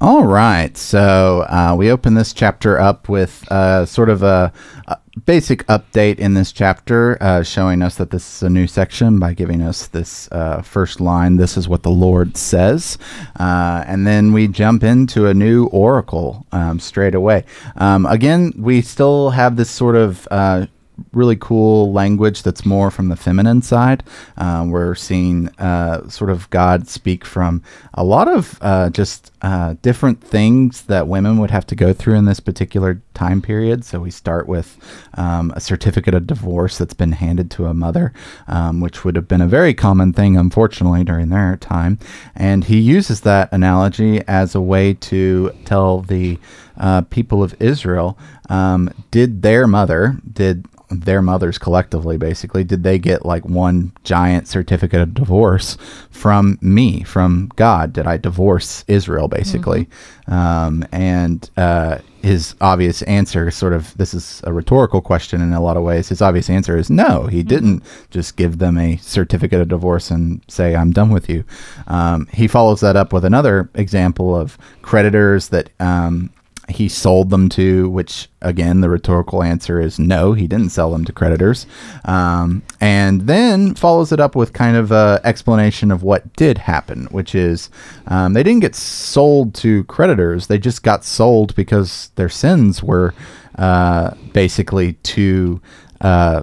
All 0.00 0.24
right, 0.24 0.76
so 0.76 1.44
uh, 1.48 1.74
we 1.76 1.90
open 1.90 2.14
this 2.14 2.32
chapter 2.32 2.78
up 2.78 3.08
with 3.08 3.50
uh, 3.50 3.84
sort 3.84 4.08
of 4.08 4.22
a, 4.22 4.52
a, 4.86 4.96
basic 5.26 5.66
update 5.66 6.18
in 6.18 6.34
this 6.34 6.52
chapter, 6.52 7.16
uh, 7.22 7.42
showing 7.42 7.82
us 7.82 7.96
that 7.96 8.10
this 8.10 8.36
is 8.36 8.42
a 8.42 8.50
new 8.50 8.66
section 8.66 9.18
by 9.18 9.34
giving 9.34 9.62
us 9.62 9.86
this 9.86 10.30
uh, 10.32 10.62
first 10.62 11.00
line 11.00 11.36
This 11.36 11.56
is 11.56 11.68
what 11.68 11.82
the 11.82 11.90
Lord 11.90 12.36
says. 12.36 12.98
Uh, 13.38 13.84
and 13.86 14.06
then 14.06 14.32
we 14.32 14.48
jump 14.48 14.82
into 14.82 15.26
a 15.26 15.34
new 15.34 15.66
oracle 15.66 16.46
um, 16.52 16.78
straight 16.78 17.14
away. 17.14 17.44
Um, 17.76 18.06
again, 18.06 18.52
we 18.56 18.82
still 18.82 19.30
have 19.30 19.56
this 19.56 19.70
sort 19.70 19.96
of 19.96 20.26
uh, 20.30 20.66
really 21.12 21.36
cool 21.36 21.92
language 21.92 22.42
that's 22.42 22.64
more 22.64 22.90
from 22.90 23.08
the 23.08 23.16
feminine 23.16 23.62
side. 23.62 24.02
Uh, 24.36 24.66
we're 24.68 24.94
seeing 24.94 25.48
uh, 25.58 26.08
sort 26.08 26.30
of 26.30 26.48
God 26.50 26.88
speak 26.88 27.24
from 27.24 27.62
a 27.94 28.04
lot 28.04 28.28
of 28.28 28.58
uh, 28.60 28.90
just 28.90 29.32
uh, 29.42 29.74
different 29.82 30.20
things 30.22 30.82
that 30.82 31.08
women 31.08 31.38
would 31.38 31.50
have 31.50 31.66
to 31.66 31.74
go 31.74 31.92
through 31.92 32.14
in 32.16 32.24
this 32.24 32.40
particular 32.40 33.00
time 33.14 33.40
period. 33.40 33.84
So 33.84 34.00
we 34.00 34.10
start 34.10 34.48
with 34.48 34.76
um, 35.14 35.52
a 35.54 35.60
certificate 35.60 36.14
of 36.14 36.26
divorce 36.26 36.78
that's 36.78 36.94
been 36.94 37.12
handed 37.12 37.50
to 37.52 37.66
a 37.66 37.74
mother, 37.74 38.12
um, 38.46 38.80
which 38.80 39.04
would 39.04 39.16
have 39.16 39.28
been 39.28 39.40
a 39.40 39.46
very 39.46 39.74
common 39.74 40.12
thing, 40.12 40.36
unfortunately, 40.36 41.04
during 41.04 41.28
their 41.28 41.56
time. 41.56 41.98
And 42.34 42.64
he 42.64 42.78
uses 42.78 43.20
that 43.22 43.52
analogy 43.52 44.22
as 44.26 44.54
a 44.54 44.60
way 44.60 44.94
to 44.94 45.52
tell 45.64 46.00
the 46.00 46.38
uh, 46.78 47.02
people 47.02 47.42
of 47.42 47.54
Israel 47.60 48.18
um, 48.48 48.90
did 49.10 49.42
their 49.42 49.66
mother, 49.66 50.18
did 50.32 50.66
their 50.90 51.20
mothers 51.20 51.58
collectively 51.58 52.16
basically 52.16 52.64
did 52.64 52.82
they 52.82 52.98
get 52.98 53.26
like 53.26 53.44
one 53.44 53.92
giant 54.04 54.48
certificate 54.48 55.00
of 55.00 55.12
divorce 55.12 55.76
from 56.10 56.58
me 56.62 57.02
from 57.02 57.50
god 57.56 57.92
did 57.92 58.06
i 58.06 58.16
divorce 58.16 58.84
israel 58.88 59.28
basically 59.28 59.84
mm-hmm. 60.26 60.32
um, 60.32 60.86
and 60.90 61.50
uh, 61.56 61.98
his 62.22 62.54
obvious 62.60 63.02
answer 63.02 63.50
sort 63.50 63.72
of 63.72 63.96
this 63.98 64.14
is 64.14 64.40
a 64.44 64.52
rhetorical 64.52 65.00
question 65.00 65.42
in 65.42 65.52
a 65.52 65.60
lot 65.60 65.76
of 65.76 65.82
ways 65.82 66.08
his 66.08 66.22
obvious 66.22 66.48
answer 66.48 66.76
is 66.78 66.88
no 66.88 67.26
he 67.26 67.40
mm-hmm. 67.40 67.48
didn't 67.48 67.82
just 68.10 68.36
give 68.36 68.58
them 68.58 68.78
a 68.78 68.96
certificate 68.96 69.60
of 69.60 69.68
divorce 69.68 70.10
and 70.10 70.42
say 70.48 70.74
i'm 70.74 70.90
done 70.90 71.10
with 71.10 71.28
you 71.28 71.44
um, 71.88 72.26
he 72.32 72.48
follows 72.48 72.80
that 72.80 72.96
up 72.96 73.12
with 73.12 73.26
another 73.26 73.70
example 73.74 74.34
of 74.34 74.56
creditors 74.80 75.48
that 75.48 75.68
um, 75.80 76.30
he 76.68 76.88
sold 76.88 77.30
them 77.30 77.48
to, 77.48 77.88
which 77.88 78.28
again, 78.42 78.80
the 78.80 78.90
rhetorical 78.90 79.42
answer 79.42 79.80
is 79.80 79.98
no, 79.98 80.34
he 80.34 80.46
didn't 80.46 80.70
sell 80.70 80.90
them 80.90 81.04
to 81.04 81.12
creditors. 81.12 81.66
Um, 82.04 82.62
and 82.80 83.22
then 83.22 83.74
follows 83.74 84.12
it 84.12 84.20
up 84.20 84.36
with 84.36 84.52
kind 84.52 84.76
of 84.76 84.92
an 84.92 85.20
explanation 85.24 85.90
of 85.90 86.02
what 86.02 86.32
did 86.34 86.58
happen, 86.58 87.06
which 87.06 87.34
is 87.34 87.70
um, 88.06 88.34
they 88.34 88.42
didn't 88.42 88.60
get 88.60 88.74
sold 88.74 89.54
to 89.56 89.84
creditors, 89.84 90.46
they 90.46 90.58
just 90.58 90.82
got 90.82 91.04
sold 91.04 91.54
because 91.54 92.10
their 92.16 92.28
sins 92.28 92.82
were 92.82 93.14
uh, 93.56 94.14
basically 94.32 94.92
too, 95.02 95.60
uh, 96.00 96.42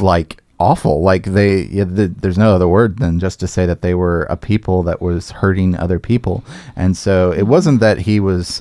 like, 0.00 0.42
awful. 0.60 1.02
Like 1.02 1.24
they, 1.24 1.62
yeah, 1.66 1.84
the, 1.84 2.08
there's 2.08 2.38
no 2.38 2.54
other 2.54 2.66
word 2.66 2.98
than 2.98 3.20
just 3.20 3.38
to 3.40 3.46
say 3.46 3.64
that 3.66 3.80
they 3.82 3.94
were 3.94 4.22
a 4.24 4.36
people 4.36 4.82
that 4.84 5.00
was 5.00 5.30
hurting 5.30 5.76
other 5.76 6.00
people. 6.00 6.42
And 6.74 6.96
so 6.96 7.32
it 7.32 7.44
wasn't 7.44 7.78
that 7.78 7.98
he 7.98 8.18
was 8.18 8.60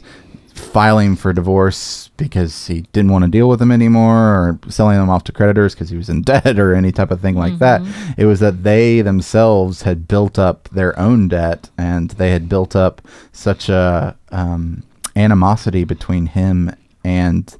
filing 0.57 1.15
for 1.15 1.33
divorce 1.33 2.09
because 2.17 2.67
he 2.67 2.81
didn't 2.93 3.11
want 3.11 3.23
to 3.23 3.29
deal 3.31 3.47
with 3.47 3.59
them 3.59 3.71
anymore 3.71 4.17
or 4.17 4.59
selling 4.69 4.97
them 4.97 5.09
off 5.09 5.23
to 5.23 5.31
creditors 5.31 5.73
because 5.73 5.89
he 5.89 5.97
was 5.97 6.09
in 6.09 6.21
debt 6.23 6.59
or 6.59 6.73
any 6.73 6.91
type 6.91 7.11
of 7.11 7.21
thing 7.21 7.35
like 7.35 7.53
mm-hmm. 7.53 7.83
that. 7.83 8.15
It 8.17 8.25
was 8.25 8.39
that 8.39 8.63
they 8.63 9.01
themselves 9.01 9.83
had 9.83 10.07
built 10.07 10.37
up 10.37 10.69
their 10.69 10.97
own 10.99 11.27
debt 11.27 11.69
and 11.77 12.11
they 12.11 12.31
had 12.31 12.49
built 12.49 12.75
up 12.75 13.01
such 13.31 13.69
a 13.69 14.15
um, 14.31 14.83
animosity 15.15 15.83
between 15.83 16.27
him 16.27 16.75
and 17.03 17.55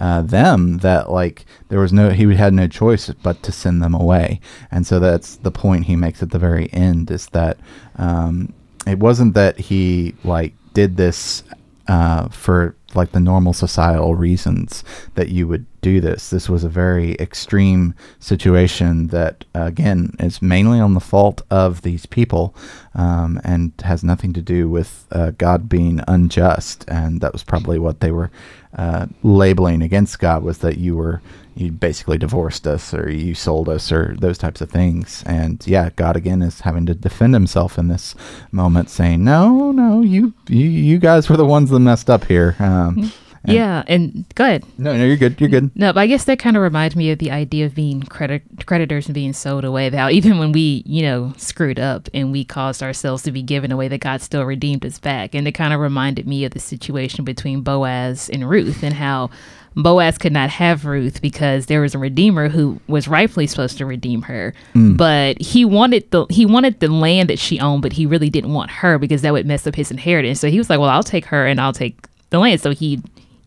uh, 0.00 0.22
them 0.22 0.78
that 0.78 1.10
like 1.10 1.44
there 1.68 1.78
was 1.78 1.92
no 1.92 2.10
he 2.10 2.34
had 2.34 2.54
no 2.54 2.66
choice 2.66 3.10
but 3.22 3.42
to 3.42 3.52
send 3.52 3.82
them 3.82 3.94
away 3.94 4.40
and 4.70 4.86
so 4.86 4.98
that's 4.98 5.36
the 5.36 5.50
point 5.50 5.84
he 5.84 5.94
makes 5.94 6.22
at 6.22 6.30
the 6.30 6.38
very 6.38 6.72
end 6.72 7.10
is 7.10 7.26
that 7.28 7.58
um, 7.96 8.52
it 8.86 8.98
wasn't 8.98 9.34
that 9.34 9.58
he 9.58 10.14
like 10.24 10.54
did 10.72 10.96
this 10.96 11.44
uh, 11.88 12.28
for 12.28 12.76
like 12.94 13.12
the 13.12 13.20
normal 13.20 13.52
societal 13.52 14.14
reasons 14.14 14.84
that 15.14 15.28
you 15.28 15.48
would 15.48 15.66
do 15.80 16.00
this. 16.00 16.30
This 16.30 16.48
was 16.48 16.62
a 16.62 16.68
very 16.68 17.14
extreme 17.14 17.94
situation 18.18 19.08
that, 19.08 19.44
again, 19.54 20.14
is 20.18 20.42
mainly 20.42 20.78
on 20.78 20.94
the 20.94 21.00
fault 21.00 21.42
of 21.50 21.82
these 21.82 22.06
people 22.06 22.54
um, 22.94 23.40
and 23.44 23.72
has 23.84 24.04
nothing 24.04 24.32
to 24.34 24.42
do 24.42 24.68
with 24.68 25.06
uh, 25.10 25.30
God 25.30 25.68
being 25.68 26.02
unjust. 26.06 26.84
And 26.88 27.20
that 27.20 27.32
was 27.32 27.42
probably 27.42 27.78
what 27.78 28.00
they 28.00 28.12
were 28.12 28.30
uh, 28.76 29.06
labeling 29.22 29.82
against 29.82 30.18
God 30.18 30.42
was 30.42 30.58
that 30.58 30.78
you 30.78 30.96
were 30.96 31.20
you 31.54 31.70
basically 31.70 32.18
divorced 32.18 32.66
us 32.66 32.94
or 32.94 33.10
you 33.10 33.34
sold 33.34 33.68
us 33.68 33.92
or 33.92 34.14
those 34.18 34.38
types 34.38 34.60
of 34.60 34.70
things. 34.70 35.22
And 35.26 35.64
yeah, 35.66 35.90
God 35.96 36.16
again 36.16 36.42
is 36.42 36.60
having 36.60 36.86
to 36.86 36.94
defend 36.94 37.34
himself 37.34 37.78
in 37.78 37.88
this 37.88 38.14
moment, 38.50 38.90
saying, 38.90 39.24
"No, 39.24 39.72
no, 39.72 40.00
you 40.00 40.34
you, 40.48 40.68
you 40.68 40.98
guys 40.98 41.28
were 41.28 41.36
the 41.36 41.46
ones 41.46 41.70
that 41.70 41.80
messed 41.80 42.10
up 42.10 42.24
here." 42.24 42.56
Um, 42.58 42.96
mm-hmm. 42.96 43.21
And 43.44 43.54
yeah, 43.56 43.82
and 43.88 44.24
go 44.34 44.44
ahead. 44.44 44.64
No, 44.78 44.96
no, 44.96 45.04
you're 45.04 45.16
good. 45.16 45.40
You're 45.40 45.50
good. 45.50 45.70
No, 45.74 45.92
but 45.92 46.00
I 46.00 46.06
guess 46.06 46.24
that 46.24 46.38
kind 46.38 46.56
of 46.56 46.62
reminds 46.62 46.94
me 46.94 47.10
of 47.10 47.18
the 47.18 47.30
idea 47.30 47.66
of 47.66 47.74
being 47.74 48.02
credit 48.02 48.42
creditors 48.66 49.06
and 49.06 49.14
being 49.14 49.32
sold 49.32 49.64
away. 49.64 49.90
How 49.90 50.08
even 50.10 50.38
when 50.38 50.52
we, 50.52 50.82
you 50.86 51.02
know, 51.02 51.32
screwed 51.36 51.80
up 51.80 52.08
and 52.14 52.30
we 52.30 52.44
caused 52.44 52.82
ourselves 52.82 53.22
to 53.24 53.32
be 53.32 53.42
given 53.42 53.72
away, 53.72 53.88
that 53.88 53.98
God 53.98 54.22
still 54.22 54.44
redeemed 54.44 54.86
us 54.86 54.98
back. 54.98 55.34
And 55.34 55.48
it 55.48 55.52
kind 55.52 55.72
of 55.72 55.80
reminded 55.80 56.26
me 56.26 56.44
of 56.44 56.52
the 56.52 56.60
situation 56.60 57.24
between 57.24 57.62
Boaz 57.62 58.30
and 58.30 58.48
Ruth 58.48 58.84
and 58.84 58.94
how 58.94 59.30
Boaz 59.74 60.18
could 60.18 60.32
not 60.32 60.50
have 60.50 60.84
Ruth 60.84 61.22
because 61.22 61.66
there 61.66 61.80
was 61.80 61.94
a 61.94 61.98
redeemer 61.98 62.48
who 62.48 62.80
was 62.86 63.08
rightfully 63.08 63.46
supposed 63.46 63.78
to 63.78 63.86
redeem 63.86 64.22
her. 64.22 64.54
Mm. 64.74 64.96
But 64.96 65.40
he 65.40 65.64
wanted 65.64 66.10
the 66.10 66.26
he 66.30 66.46
wanted 66.46 66.80
the 66.80 66.88
land 66.88 67.30
that 67.30 67.38
she 67.38 67.58
owned, 67.58 67.82
but 67.82 67.94
he 67.94 68.06
really 68.06 68.30
didn't 68.30 68.52
want 68.52 68.70
her 68.70 68.98
because 68.98 69.22
that 69.22 69.32
would 69.32 69.46
mess 69.46 69.66
up 69.66 69.74
his 69.74 69.90
inheritance. 69.90 70.40
So 70.40 70.48
he 70.48 70.58
was 70.58 70.68
like, 70.68 70.78
"Well, 70.78 70.90
I'll 70.90 71.02
take 71.02 71.26
her 71.26 71.46
and 71.46 71.60
I'll 71.60 71.72
take 71.72 71.96
the 72.30 72.38
land." 72.38 72.60
So 72.60 72.70
he 72.70 73.02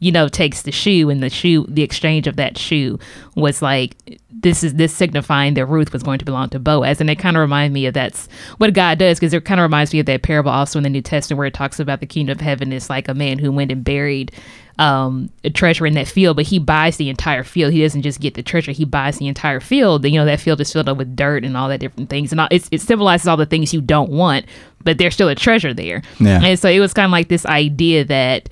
you 0.06 0.12
know, 0.12 0.28
takes 0.28 0.62
the 0.62 0.72
shoe 0.72 1.10
and 1.10 1.24
the 1.24 1.32
shoe, 1.32 1.66
the 1.68 1.82
exchange 1.82 2.28
of 2.28 2.36
that 2.36 2.60
shoe 2.60 3.00
was 3.34 3.64
like, 3.64 3.96
this 4.30 4.64
is 4.64 4.76
this 4.76 4.94
signifying 4.94 5.56
that 5.56 5.66
Ruth 5.66 5.92
was 5.92 6.04
going 6.04 6.20
to 6.20 6.26
belong 6.26 6.50
to 6.50 6.60
Boaz. 6.60 7.02
And 7.02 7.10
it 7.10 7.18
kind 7.18 7.36
of 7.36 7.42
reminds 7.42 7.74
me 7.74 7.88
of 7.88 7.96
that's 7.96 8.28
what 8.60 8.76
God 8.76 9.00
does 9.00 9.20
because 9.20 9.34
it 9.34 9.46
kind 9.46 9.60
of 9.60 9.64
reminds 9.64 9.94
me 9.94 10.00
of 10.00 10.06
that 10.06 10.22
parable 10.22 10.52
also 10.52 10.78
in 10.78 10.84
the 10.84 10.92
New 10.92 11.02
Testament 11.02 11.40
where 11.40 11.48
it 11.48 11.56
talks 11.56 11.80
about 11.80 12.02
the 12.02 12.06
kingdom 12.06 12.34
of 12.34 12.42
heaven 12.42 12.72
is 12.72 12.88
like 12.88 13.08
a 13.08 13.16
man 13.16 13.40
who 13.40 13.52
went 13.52 13.72
and 13.72 13.84
buried 13.84 14.32
um, 14.78 15.32
a 15.44 15.50
treasure 15.50 15.88
in 15.88 15.96
that 15.96 16.08
field, 16.08 16.36
but 16.36 16.46
he 16.46 16.60
buys 16.60 16.98
the 16.98 17.10
entire 17.10 17.44
field. 17.44 17.74
He 17.74 17.82
doesn't 17.82 18.04
just 18.04 18.20
get 18.20 18.36
the 18.36 18.44
treasure; 18.44 18.74
he 18.74 18.84
buys 18.84 19.18
the 19.18 19.28
entire 19.28 19.62
field. 19.62 20.06
You 20.06 20.20
know, 20.20 20.26
that 20.26 20.42
field 20.42 20.60
is 20.60 20.72
filled 20.72 20.90
up 20.90 20.98
with 20.98 21.16
dirt 21.16 21.46
and 21.46 21.56
all 21.56 21.70
that 21.70 21.80
different 21.80 22.10
things, 22.10 22.32
and 22.34 22.42
all, 22.42 22.50
it 22.52 22.82
symbolizes 22.82 23.26
all 23.26 23.38
the 23.38 23.46
things 23.46 23.74
you 23.74 23.80
don't 23.80 24.12
want, 24.12 24.46
but 24.84 24.98
there's 24.98 25.14
still 25.14 25.30
a 25.30 25.36
treasure 25.36 25.74
there. 25.74 26.02
Yeah. 26.20 26.42
And 26.44 26.60
so 26.60 26.70
it 26.70 26.82
was 26.82 26.94
kind 26.94 27.06
of 27.06 27.12
like 27.12 27.30
this 27.30 27.46
idea 27.46 28.04
that 28.04 28.50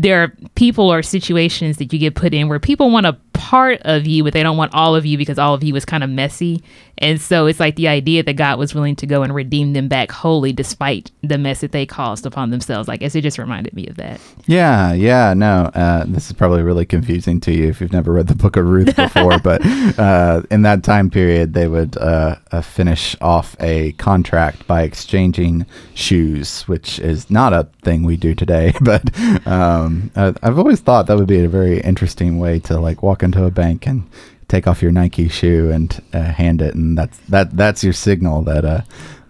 there 0.00 0.22
are 0.22 0.32
people 0.54 0.90
or 0.90 1.02
situations 1.02 1.76
that 1.76 1.92
you 1.92 1.98
get 1.98 2.14
put 2.14 2.32
in 2.32 2.48
where 2.48 2.58
people 2.58 2.90
want 2.90 3.04
a 3.04 3.12
part 3.40 3.80
of 3.82 4.06
you, 4.06 4.22
but 4.22 4.34
they 4.34 4.42
don't 4.42 4.58
want 4.58 4.74
all 4.74 4.94
of 4.94 5.06
you 5.06 5.16
because 5.16 5.38
all 5.38 5.54
of 5.54 5.64
you 5.64 5.74
is 5.74 5.86
kind 5.86 6.04
of 6.04 6.10
messy. 6.10 6.62
And 7.00 7.18
so 7.18 7.46
it's 7.46 7.58
like 7.58 7.76
the 7.76 7.88
idea 7.88 8.22
that 8.22 8.34
God 8.34 8.58
was 8.58 8.74
willing 8.74 8.94
to 8.96 9.06
go 9.06 9.22
and 9.22 9.34
redeem 9.34 9.72
them 9.72 9.88
back 9.88 10.12
wholly 10.12 10.52
despite 10.52 11.10
the 11.22 11.38
mess 11.38 11.62
that 11.62 11.72
they 11.72 11.86
caused 11.86 12.26
upon 12.26 12.50
themselves. 12.50 12.88
Like, 12.88 13.00
guess 13.00 13.14
it 13.14 13.22
just 13.22 13.38
reminded 13.38 13.72
me 13.72 13.86
of 13.86 13.96
that. 13.96 14.20
Yeah, 14.46 14.92
yeah, 14.92 15.32
no. 15.32 15.70
Uh, 15.74 16.04
this 16.06 16.26
is 16.26 16.34
probably 16.34 16.62
really 16.62 16.84
confusing 16.84 17.40
to 17.40 17.52
you 17.52 17.68
if 17.68 17.80
you've 17.80 17.92
never 17.92 18.12
read 18.12 18.28
the 18.28 18.34
book 18.34 18.56
of 18.56 18.66
Ruth 18.66 18.94
before, 18.94 19.38
but 19.42 19.62
uh, 19.98 20.42
in 20.50 20.60
that 20.62 20.84
time 20.84 21.08
period, 21.08 21.54
they 21.54 21.68
would 21.68 21.96
uh, 21.96 22.36
uh, 22.52 22.60
finish 22.60 23.16
off 23.22 23.56
a 23.60 23.92
contract 23.92 24.66
by 24.66 24.82
exchanging 24.82 25.64
shoes, 25.94 26.62
which 26.68 26.98
is 26.98 27.30
not 27.30 27.54
a 27.54 27.66
thing 27.82 28.02
we 28.02 28.16
do 28.16 28.34
today. 28.34 28.74
But 28.90 29.16
um, 29.46 30.10
I've 30.16 30.58
always 30.58 30.80
thought 30.80 31.06
that 31.06 31.16
would 31.16 31.28
be 31.28 31.44
a 31.44 31.48
very 31.48 31.80
interesting 31.80 32.40
way 32.40 32.58
to 32.60 32.80
like 32.80 33.04
walk 33.04 33.22
into 33.32 33.44
a 33.44 33.50
bank 33.50 33.86
and 33.86 34.08
take 34.48 34.66
off 34.66 34.82
your 34.82 34.92
Nike 34.92 35.28
shoe 35.28 35.70
and 35.70 36.02
uh, 36.12 36.22
hand 36.22 36.60
it, 36.60 36.74
and 36.74 36.98
that's 36.98 37.18
that 37.28 37.56
that's 37.56 37.84
your 37.84 37.92
signal 37.92 38.42
that 38.42 38.64
uh, 38.64 38.82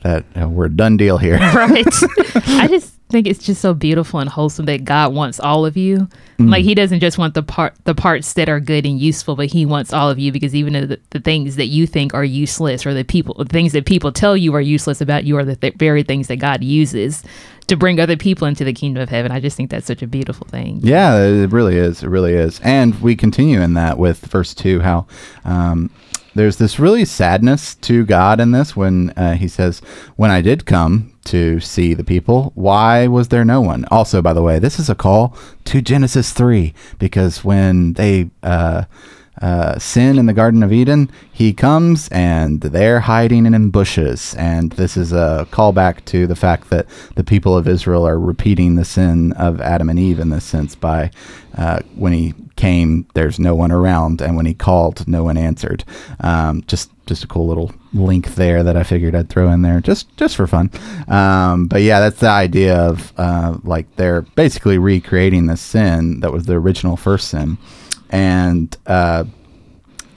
that 0.02 0.24
uh, 0.40 0.48
we're 0.48 0.68
done 0.68 0.96
deal 0.96 1.18
here. 1.18 1.38
right. 1.54 1.86
I 2.34 2.66
just 2.68 2.94
think 3.10 3.26
it's 3.26 3.44
just 3.44 3.60
so 3.60 3.74
beautiful 3.74 4.20
and 4.20 4.30
wholesome 4.30 4.66
that 4.66 4.84
God 4.84 5.12
wants 5.12 5.40
all 5.40 5.66
of 5.66 5.76
you. 5.76 6.08
Like 6.38 6.64
He 6.64 6.74
doesn't 6.74 7.00
just 7.00 7.18
want 7.18 7.34
the 7.34 7.42
part 7.42 7.74
the 7.84 7.94
parts 7.94 8.32
that 8.32 8.48
are 8.48 8.60
good 8.60 8.86
and 8.86 8.98
useful, 8.98 9.36
but 9.36 9.48
He 9.48 9.66
wants 9.66 9.92
all 9.92 10.08
of 10.08 10.18
you 10.18 10.32
because 10.32 10.54
even 10.54 10.72
the, 10.72 10.98
the 11.10 11.20
things 11.20 11.56
that 11.56 11.66
you 11.66 11.86
think 11.86 12.14
are 12.14 12.24
useless 12.24 12.86
or 12.86 12.94
the 12.94 13.04
people 13.04 13.34
the 13.34 13.44
things 13.44 13.72
that 13.72 13.84
people 13.84 14.10
tell 14.10 14.36
you 14.36 14.54
are 14.54 14.60
useless 14.60 15.02
about 15.02 15.24
you 15.24 15.36
are 15.36 15.44
the 15.44 15.56
th- 15.56 15.74
very 15.74 16.02
things 16.02 16.28
that 16.28 16.36
God 16.36 16.64
uses 16.64 17.22
to 17.70 17.76
bring 17.76 18.00
other 18.00 18.16
people 18.16 18.48
into 18.48 18.64
the 18.64 18.72
kingdom 18.72 19.00
of 19.00 19.08
heaven. 19.08 19.30
I 19.30 19.38
just 19.38 19.56
think 19.56 19.70
that's 19.70 19.86
such 19.86 20.02
a 20.02 20.06
beautiful 20.08 20.44
thing. 20.48 20.80
Yeah, 20.82 21.22
it 21.22 21.52
really 21.52 21.76
is. 21.76 22.02
It 22.02 22.08
really 22.08 22.34
is. 22.34 22.60
And 22.64 23.00
we 23.00 23.14
continue 23.14 23.60
in 23.60 23.74
that 23.74 23.96
with 23.96 24.18
verse 24.26 24.54
2 24.54 24.80
how 24.80 25.06
um, 25.44 25.88
there's 26.34 26.56
this 26.56 26.80
really 26.80 27.04
sadness 27.04 27.76
to 27.76 28.04
God 28.04 28.40
in 28.40 28.50
this 28.50 28.74
when 28.74 29.10
uh, 29.10 29.34
he 29.34 29.46
says, 29.46 29.78
When 30.16 30.32
I 30.32 30.40
did 30.40 30.66
come 30.66 31.14
to 31.26 31.60
see 31.60 31.94
the 31.94 32.02
people, 32.02 32.50
why 32.56 33.06
was 33.06 33.28
there 33.28 33.44
no 33.44 33.60
one? 33.60 33.84
Also, 33.88 34.20
by 34.20 34.32
the 34.32 34.42
way, 34.42 34.58
this 34.58 34.80
is 34.80 34.90
a 34.90 34.96
call 34.96 35.36
to 35.66 35.80
Genesis 35.80 36.32
3 36.32 36.74
because 36.98 37.44
when 37.44 37.92
they. 37.92 38.30
Uh, 38.42 38.84
uh, 39.40 39.78
sin 39.78 40.18
in 40.18 40.26
the 40.26 40.32
Garden 40.32 40.62
of 40.62 40.72
Eden, 40.72 41.10
he 41.32 41.52
comes 41.52 42.08
and 42.08 42.60
they're 42.60 43.00
hiding 43.00 43.46
in 43.46 43.70
bushes. 43.70 44.34
And 44.34 44.72
this 44.72 44.96
is 44.96 45.12
a 45.12 45.46
callback 45.50 46.04
to 46.06 46.26
the 46.26 46.36
fact 46.36 46.70
that 46.70 46.86
the 47.14 47.24
people 47.24 47.56
of 47.56 47.66
Israel 47.66 48.06
are 48.06 48.18
repeating 48.18 48.74
the 48.74 48.84
sin 48.84 49.32
of 49.32 49.60
Adam 49.60 49.88
and 49.88 49.98
Eve 49.98 50.20
in 50.20 50.30
this 50.30 50.44
sense 50.44 50.74
by 50.74 51.10
uh, 51.56 51.80
when 51.96 52.12
he 52.12 52.34
came, 52.56 53.06
there's 53.14 53.38
no 53.38 53.54
one 53.54 53.72
around, 53.72 54.20
and 54.20 54.36
when 54.36 54.44
he 54.44 54.52
called, 54.52 55.08
no 55.08 55.24
one 55.24 55.38
answered. 55.38 55.82
Um, 56.20 56.62
just 56.66 56.90
just 57.06 57.24
a 57.24 57.26
cool 57.26 57.48
little 57.48 57.72
link 57.92 58.34
there 58.36 58.62
that 58.62 58.76
I 58.76 58.84
figured 58.84 59.16
I'd 59.16 59.28
throw 59.28 59.50
in 59.50 59.62
there 59.62 59.80
just 59.80 60.14
just 60.16 60.36
for 60.36 60.46
fun. 60.46 60.70
Um, 61.08 61.66
but 61.66 61.82
yeah, 61.82 61.98
that's 61.98 62.20
the 62.20 62.28
idea 62.28 62.76
of 62.76 63.12
uh, 63.16 63.58
like 63.64 63.96
they're 63.96 64.22
basically 64.22 64.78
recreating 64.78 65.46
the 65.46 65.56
sin 65.56 66.20
that 66.20 66.32
was 66.32 66.44
the 66.44 66.54
original 66.54 66.96
first 66.96 67.28
sin 67.28 67.58
and 68.10 68.76
uh, 68.86 69.24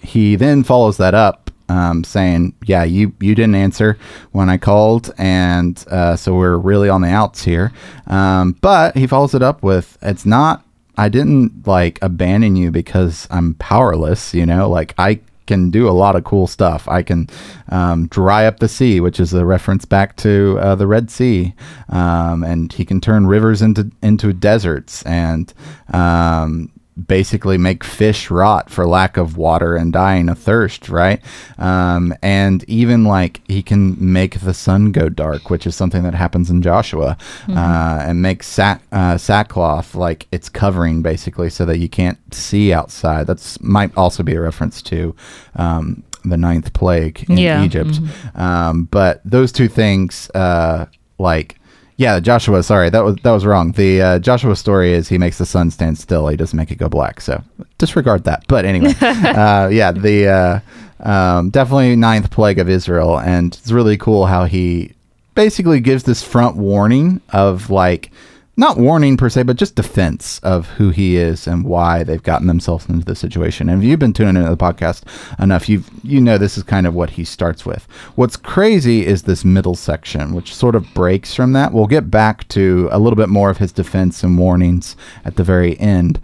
he 0.01 0.35
then 0.35 0.63
follows 0.63 0.97
that 0.97 1.13
up 1.13 1.51
um, 1.69 2.03
saying 2.03 2.53
yeah 2.65 2.83
you 2.83 3.13
you 3.19 3.33
didn't 3.33 3.55
answer 3.55 3.97
when 4.31 4.49
i 4.49 4.57
called 4.57 5.13
and 5.17 5.85
uh, 5.89 6.15
so 6.15 6.35
we're 6.35 6.57
really 6.57 6.89
on 6.89 7.01
the 7.01 7.07
outs 7.07 7.43
here. 7.43 7.71
Um, 8.07 8.53
but 8.61 8.97
he 8.97 9.07
follows 9.07 9.33
it 9.33 9.41
up 9.41 9.63
with 9.63 9.97
it's 10.01 10.25
not 10.25 10.65
i 10.97 11.09
didn't 11.09 11.65
like 11.65 11.99
abandon 12.01 12.55
you 12.55 12.69
because 12.69 13.27
i'm 13.31 13.55
powerless 13.55 14.33
you 14.33 14.45
know? 14.45 14.69
Like 14.69 14.93
i 14.97 15.19
can 15.45 15.69
do 15.69 15.89
a 15.89 15.91
lot 15.91 16.15
of 16.15 16.23
cool 16.23 16.47
stuff. 16.47 16.87
I 16.87 17.03
can 17.03 17.27
um, 17.69 18.07
dry 18.07 18.45
up 18.45 18.59
the 18.59 18.67
sea, 18.67 18.99
which 18.99 19.19
is 19.19 19.33
a 19.33 19.45
reference 19.45 19.85
back 19.85 20.15
to 20.17 20.57
uh, 20.61 20.75
the 20.75 20.87
Red 20.87 21.11
Sea, 21.11 21.53
um, 21.89 22.43
and 22.43 22.71
he 22.71 22.85
can 22.85 23.01
turn 23.01 23.27
rivers 23.27 23.61
into 23.61 23.91
into 24.01 24.33
deserts, 24.33 25.03
and 25.03 25.53
um, 25.93 26.71
basically 27.07 27.57
make 27.57 27.83
fish 27.83 28.29
rot 28.29 28.69
for 28.69 28.85
lack 28.85 29.17
of 29.17 29.37
water 29.37 29.75
and 29.75 29.91
dying 29.91 30.29
of 30.29 30.37
thirst, 30.37 30.89
right? 30.89 31.21
Um, 31.57 32.13
and 32.21 32.63
even 32.69 33.03
like 33.03 33.41
he 33.47 33.63
can 33.63 33.95
make 33.99 34.39
the 34.41 34.53
sun 34.53 34.91
go 34.91 35.09
dark, 35.09 35.49
which 35.49 35.65
is 35.65 35.75
something 35.75 36.03
that 36.03 36.13
happens 36.13 36.49
in 36.49 36.61
Joshua, 36.61 37.17
uh, 37.49 37.97
and 38.01 38.21
make 38.21 38.43
sack, 38.43 38.81
uh, 38.91 39.17
sackcloth 39.17 39.95
like 39.95 40.27
it's 40.31 40.49
covering 40.49 41.01
basically 41.01 41.49
so 41.49 41.65
that 41.65 41.79
you 41.79 41.89
can't 41.89 42.19
see 42.33 42.73
outside. 42.73 43.27
That's 43.27 43.59
might 43.61 43.95
also 43.97 44.23
be 44.23 44.35
a 44.35 44.41
reference 44.41 44.81
to. 44.83 45.15
Um, 45.55 46.03
the 46.25 46.37
ninth 46.37 46.71
plague 46.71 47.25
in 47.29 47.37
Yeah, 47.37 47.65
Egypt, 47.65 47.99
um, 48.35 48.85
but 48.85 49.19
those 49.25 49.51
two 49.51 49.67
things, 49.67 50.29
uh, 50.33 50.85
like 51.19 51.57
yeah, 51.97 52.19
Joshua. 52.19 52.63
Sorry, 52.63 52.89
that 52.89 53.03
was 53.03 53.15
that 53.23 53.31
was 53.31 53.45
wrong. 53.45 53.71
The 53.73 54.01
uh, 54.01 54.19
Joshua 54.19 54.55
story 54.55 54.93
is 54.93 55.09
he 55.09 55.17
makes 55.17 55.37
the 55.37 55.45
sun 55.45 55.71
stand 55.71 55.97
still. 55.97 56.27
He 56.27 56.37
doesn't 56.37 56.57
make 56.57 56.71
it 56.71 56.75
go 56.75 56.89
black. 56.89 57.21
So 57.21 57.43
disregard 57.77 58.23
that. 58.23 58.45
But 58.47 58.65
anyway, 58.65 58.93
uh, 59.01 59.67
yeah, 59.67 59.91
the 59.91 60.27
uh, 60.27 61.09
um, 61.09 61.49
definitely 61.49 61.95
ninth 61.95 62.31
plague 62.31 62.59
of 62.59 62.69
Israel, 62.69 63.19
and 63.19 63.53
it's 63.53 63.71
really 63.71 63.97
cool 63.97 64.25
how 64.25 64.45
he 64.45 64.93
basically 65.35 65.79
gives 65.79 66.03
this 66.03 66.23
front 66.23 66.55
warning 66.55 67.21
of 67.29 67.69
like 67.69 68.11
not 68.55 68.77
warning 68.77 69.17
per 69.17 69.29
se, 69.29 69.43
but 69.43 69.57
just 69.57 69.75
defense 69.75 70.39
of 70.39 70.67
who 70.69 70.91
he 70.91 71.17
is 71.17 71.47
and 71.47 71.65
why 71.65 72.03
they've 72.03 72.21
gotten 72.21 72.47
themselves 72.47 72.87
into 72.87 73.03
this 73.05 73.19
situation. 73.19 73.67
And 73.67 73.81
if 73.81 73.87
you've 73.87 73.99
been 73.99 74.13
tuning 74.13 74.35
into 74.35 74.49
the 74.49 74.57
podcast 74.57 75.03
enough, 75.41 75.67
you 75.67 75.83
you 76.03 76.21
know 76.21 76.37
this 76.37 76.57
is 76.57 76.63
kind 76.63 76.85
of 76.85 76.93
what 76.93 77.11
he 77.11 77.23
starts 77.23 77.65
with. 77.65 77.87
What's 78.15 78.37
crazy 78.37 79.05
is 79.05 79.23
this 79.23 79.43
middle 79.43 79.75
section, 79.75 80.33
which 80.33 80.53
sort 80.53 80.75
of 80.75 80.93
breaks 80.93 81.33
from 81.33 81.53
that. 81.53 81.73
We'll 81.73 81.87
get 81.87 82.11
back 82.11 82.47
to 82.49 82.89
a 82.91 82.99
little 82.99 83.17
bit 83.17 83.29
more 83.29 83.49
of 83.49 83.57
his 83.57 83.71
defense 83.71 84.23
and 84.23 84.37
warnings 84.37 84.95
at 85.25 85.35
the 85.35 85.43
very 85.43 85.79
end. 85.79 86.19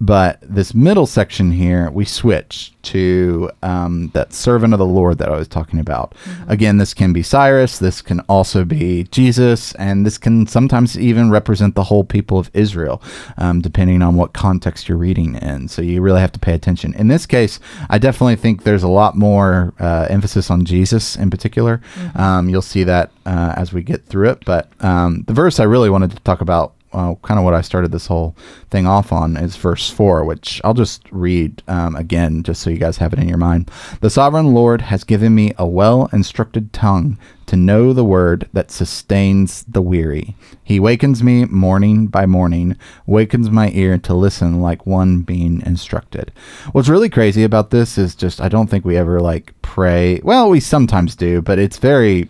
But 0.00 0.38
this 0.42 0.74
middle 0.74 1.06
section 1.06 1.50
here, 1.50 1.90
we 1.90 2.04
switch 2.04 2.72
to 2.82 3.50
um, 3.62 4.10
that 4.14 4.32
servant 4.32 4.72
of 4.72 4.78
the 4.78 4.86
Lord 4.86 5.18
that 5.18 5.28
I 5.28 5.36
was 5.36 5.48
talking 5.48 5.80
about. 5.80 6.14
Again, 6.46 6.78
this 6.78 6.94
can 6.94 7.12
be 7.12 7.22
Cyrus, 7.22 7.78
this 7.78 8.00
can 8.00 8.20
also 8.20 8.64
be 8.64 9.04
Jesus, 9.04 9.74
and 9.74 10.06
this 10.06 10.16
can 10.16 10.46
sometimes 10.46 10.98
even 10.98 11.30
represent 11.30 11.74
the 11.74 11.84
whole 11.84 12.04
people 12.04 12.38
of 12.38 12.50
Israel, 12.54 13.02
um, 13.36 13.60
depending 13.60 14.00
on 14.00 14.14
what 14.14 14.32
context 14.32 14.88
you're 14.88 14.96
reading 14.96 15.34
in. 15.34 15.68
So 15.68 15.82
you 15.82 16.00
really 16.00 16.20
have 16.20 16.32
to 16.32 16.38
pay 16.38 16.54
attention. 16.54 16.94
In 16.94 17.08
this 17.08 17.26
case, 17.26 17.58
I 17.90 17.98
definitely 17.98 18.36
think 18.36 18.62
there's 18.62 18.84
a 18.84 18.88
lot 18.88 19.16
more 19.16 19.74
uh, 19.80 20.06
emphasis 20.08 20.50
on 20.50 20.64
Jesus 20.64 21.16
in 21.16 21.28
particular. 21.28 21.82
Um, 22.14 22.48
you'll 22.48 22.62
see 22.62 22.84
that 22.84 23.10
uh, 23.26 23.52
as 23.56 23.72
we 23.72 23.82
get 23.82 24.06
through 24.06 24.30
it. 24.30 24.44
But 24.44 24.70
um, 24.80 25.24
the 25.26 25.34
verse 25.34 25.60
I 25.60 25.64
really 25.64 25.90
wanted 25.90 26.12
to 26.12 26.20
talk 26.20 26.40
about 26.40 26.74
uh, 26.92 27.14
kind 27.16 27.38
of 27.38 27.44
what 27.44 27.54
I 27.54 27.60
started 27.60 27.92
this 27.92 28.06
whole 28.06 28.34
thing 28.70 28.86
off 28.86 29.12
on 29.12 29.36
is 29.36 29.56
verse 29.56 29.90
4, 29.90 30.24
which 30.24 30.60
I'll 30.64 30.74
just 30.74 31.02
read 31.10 31.62
um, 31.68 31.96
again 31.96 32.42
just 32.42 32.62
so 32.62 32.70
you 32.70 32.78
guys 32.78 32.98
have 32.98 33.12
it 33.12 33.18
in 33.18 33.28
your 33.28 33.38
mind. 33.38 33.70
The 34.00 34.10
sovereign 34.10 34.54
Lord 34.54 34.82
has 34.82 35.04
given 35.04 35.34
me 35.34 35.52
a 35.58 35.66
well 35.66 36.08
instructed 36.12 36.72
tongue 36.72 37.18
to 37.48 37.56
know 37.56 37.94
the 37.94 38.04
word 38.04 38.46
that 38.52 38.70
sustains 38.70 39.64
the 39.66 39.80
weary. 39.80 40.36
He 40.62 40.78
wakens 40.78 41.22
me 41.22 41.46
morning 41.46 42.06
by 42.06 42.26
morning, 42.26 42.76
wakens 43.06 43.50
my 43.50 43.70
ear 43.70 43.96
to 43.98 44.14
listen 44.14 44.60
like 44.60 44.86
one 44.86 45.22
being 45.22 45.62
instructed. 45.62 46.30
What's 46.72 46.90
really 46.90 47.08
crazy 47.08 47.44
about 47.44 47.70
this 47.70 47.96
is 47.96 48.14
just 48.14 48.40
I 48.40 48.50
don't 48.50 48.68
think 48.68 48.84
we 48.84 48.98
ever 48.98 49.18
like 49.20 49.54
pray. 49.62 50.20
Well, 50.22 50.50
we 50.50 50.60
sometimes 50.60 51.16
do, 51.16 51.40
but 51.40 51.58
it's 51.58 51.78
very, 51.78 52.28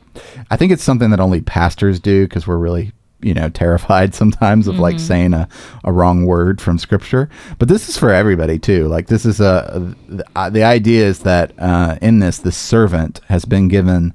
I 0.51 0.57
think 0.57 0.71
it's 0.71 0.85
something 0.85 1.11
that 1.11 1.21
only 1.21 1.41
pastors 1.41 1.99
do 1.99 2.27
because 2.27 2.47
we're 2.47 2.57
really 2.57 2.93
you 3.21 3.35
know 3.35 3.49
terrified 3.49 4.15
sometimes 4.15 4.69
of 4.69 4.79
like 4.79 4.99
saying 4.99 5.35
a, 5.35 5.49
a 5.85 5.93
wrong 5.93 6.25
word 6.25 6.61
from 6.61 6.79
scripture. 6.79 7.29
But 7.59 7.69
this 7.69 7.89
is 7.89 7.97
for 7.97 8.11
everybody 8.11 8.59
too. 8.59 8.89
Like 8.89 9.09
this 9.09 9.25
is 9.25 9.41
a, 9.41 9.95
a 10.35 10.51
the 10.51 10.63
idea 10.63 11.07
is 11.07 11.21
that 11.21 11.53
uh, 11.59 11.97
in 12.01 12.19
this 12.21 12.39
the 12.39 12.53
servant 12.53 13.21
has 13.29 13.45
been 13.45 13.69
given 13.69 14.15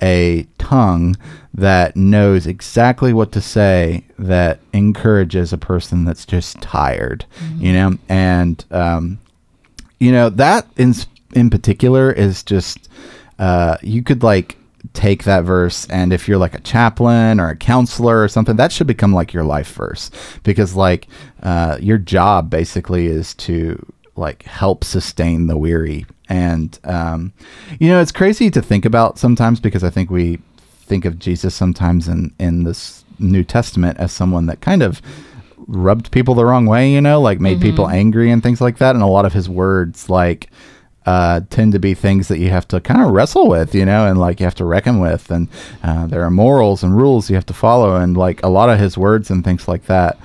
a 0.00 0.46
tongue 0.58 1.16
that 1.54 1.94
knows 1.96 2.46
exactly 2.46 3.12
what 3.12 3.30
to 3.30 3.40
say 3.40 4.02
that 4.18 4.58
encourages 4.72 5.52
a 5.52 5.58
person 5.58 6.04
that's 6.04 6.26
just 6.26 6.60
tired 6.60 7.24
you 7.56 7.72
know? 7.72 7.98
And 8.08 8.64
um, 8.70 9.18
you 9.98 10.10
know 10.10 10.28
that 10.30 10.66
in 10.76 10.94
in 11.34 11.48
particular 11.48 12.10
is 12.12 12.42
just 12.42 12.88
uh, 13.38 13.76
you 13.82 14.02
could 14.02 14.22
like 14.22 14.56
take 14.94 15.24
that 15.24 15.44
verse 15.44 15.86
and 15.88 16.12
if 16.12 16.28
you're 16.28 16.38
like 16.38 16.54
a 16.54 16.60
chaplain 16.60 17.40
or 17.40 17.48
a 17.48 17.56
counselor 17.56 18.22
or 18.22 18.28
something 18.28 18.56
that 18.56 18.72
should 18.72 18.86
become 18.86 19.12
like 19.12 19.32
your 19.32 19.44
life 19.44 19.72
verse. 19.74 20.10
Because 20.42 20.74
like 20.74 21.08
uh, 21.42 21.78
your 21.80 21.98
job 21.98 22.50
basically 22.50 23.06
is 23.06 23.34
to 23.34 23.84
like 24.16 24.42
help 24.42 24.84
sustain 24.84 25.46
the 25.46 25.56
weary. 25.56 26.06
And 26.28 26.78
um, 26.84 27.32
you 27.78 27.88
know 27.88 28.00
it's 28.00 28.12
crazy 28.12 28.50
to 28.50 28.62
think 28.62 28.84
about 28.84 29.18
sometimes 29.18 29.60
because 29.60 29.84
i 29.84 29.90
think 29.90 30.10
we 30.10 30.38
think 30.62 31.04
of 31.04 31.18
jesus 31.18 31.54
sometimes 31.54 32.08
in 32.08 32.34
in 32.38 32.64
this 32.64 33.04
new 33.18 33.44
testament 33.44 33.98
as 33.98 34.12
someone 34.12 34.46
that 34.46 34.60
kind 34.60 34.82
of 34.82 35.00
rubbed 35.68 36.10
people 36.10 36.34
the 36.34 36.44
wrong 36.44 36.66
way 36.66 36.90
you 36.90 37.00
know 37.00 37.20
like 37.20 37.38
made 37.38 37.60
people 37.60 37.88
angry 37.88 38.30
and 38.30 38.42
things 38.42 38.60
like 38.60 38.78
that. 38.78 38.94
And 38.94 39.02
a 39.02 39.06
lot 39.06 39.24
of 39.24 39.32
his 39.32 39.48
words 39.48 40.08
like 40.08 40.50
uh, 41.06 41.40
tend 41.50 41.72
to 41.72 41.78
be 41.78 41.94
things 41.94 42.28
that 42.28 42.38
you 42.38 42.50
have 42.50 42.68
to 42.68 42.80
kind 42.80 43.02
of 43.02 43.10
wrestle 43.10 43.48
with, 43.48 43.74
you 43.74 43.84
know, 43.84 44.06
and 44.06 44.18
like 44.18 44.40
you 44.40 44.44
have 44.44 44.54
to 44.56 44.64
reckon 44.64 45.00
with. 45.00 45.30
And 45.30 45.48
uh, 45.82 46.06
there 46.06 46.22
are 46.22 46.30
morals 46.30 46.82
and 46.82 46.96
rules 46.96 47.28
you 47.28 47.36
have 47.36 47.46
to 47.46 47.54
follow. 47.54 47.96
And 47.96 48.16
like 48.16 48.42
a 48.42 48.48
lot 48.48 48.68
of 48.70 48.78
his 48.78 48.96
words 48.96 49.30
and 49.30 49.44
things 49.44 49.66
like 49.66 49.86
that 49.86 50.18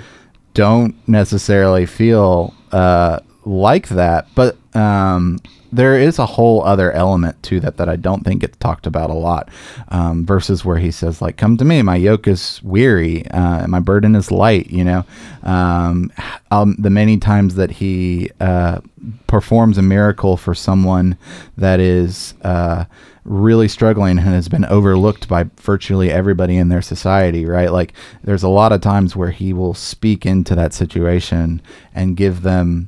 don't 0.53 0.95
necessarily 1.07 1.85
feel 1.85 2.53
uh, 2.71 3.19
like 3.45 3.89
that. 3.89 4.27
But 4.35 4.57
um, 4.75 5.39
there 5.71 5.99
is 5.99 6.19
a 6.19 6.25
whole 6.25 6.63
other 6.63 6.91
element 6.91 7.41
to 7.43 7.59
that 7.59 7.77
that 7.77 7.89
I 7.89 7.95
don't 7.95 8.23
think 8.23 8.41
gets 8.41 8.57
talked 8.57 8.87
about 8.87 9.09
a 9.09 9.13
lot. 9.13 9.49
Um, 9.89 10.25
where 10.25 10.77
he 10.77 10.91
says, 10.91 11.21
like, 11.21 11.37
"Come 11.37 11.57
to 11.57 11.65
me, 11.65 11.81
my 11.81 11.95
yoke 11.95 12.27
is 12.27 12.61
weary, 12.63 13.27
uh, 13.31 13.67
my 13.67 13.79
burden 13.79 14.15
is 14.15 14.31
light." 14.31 14.69
You 14.69 14.83
know, 14.83 15.05
um, 15.43 16.11
um, 16.51 16.75
the 16.79 16.89
many 16.89 17.17
times 17.17 17.55
that 17.55 17.71
he 17.71 18.31
uh, 18.39 18.81
performs 19.27 19.77
a 19.77 19.81
miracle 19.81 20.37
for 20.37 20.55
someone 20.55 21.17
that 21.57 21.79
is. 21.79 22.33
Uh, 22.41 22.85
really 23.27 23.67
struggling 23.67 24.17
and 24.17 24.27
has 24.27 24.47
been 24.47 24.63
overlooked 24.65 25.27
by 25.27 25.43
virtually 25.57 26.09
everybody 26.09 26.55
in 26.55 26.69
their 26.69 26.81
society, 26.81 27.45
right? 27.45 27.73
Like 27.73 27.93
there's 28.23 28.43
a 28.43 28.47
lot 28.47 28.71
of 28.71 28.79
times 28.79 29.17
where 29.17 29.31
he 29.31 29.51
will 29.51 29.73
speak 29.73 30.25
into 30.25 30.55
that 30.55 30.73
situation 30.73 31.61
and 31.93 32.15
give 32.15 32.41
them 32.41 32.87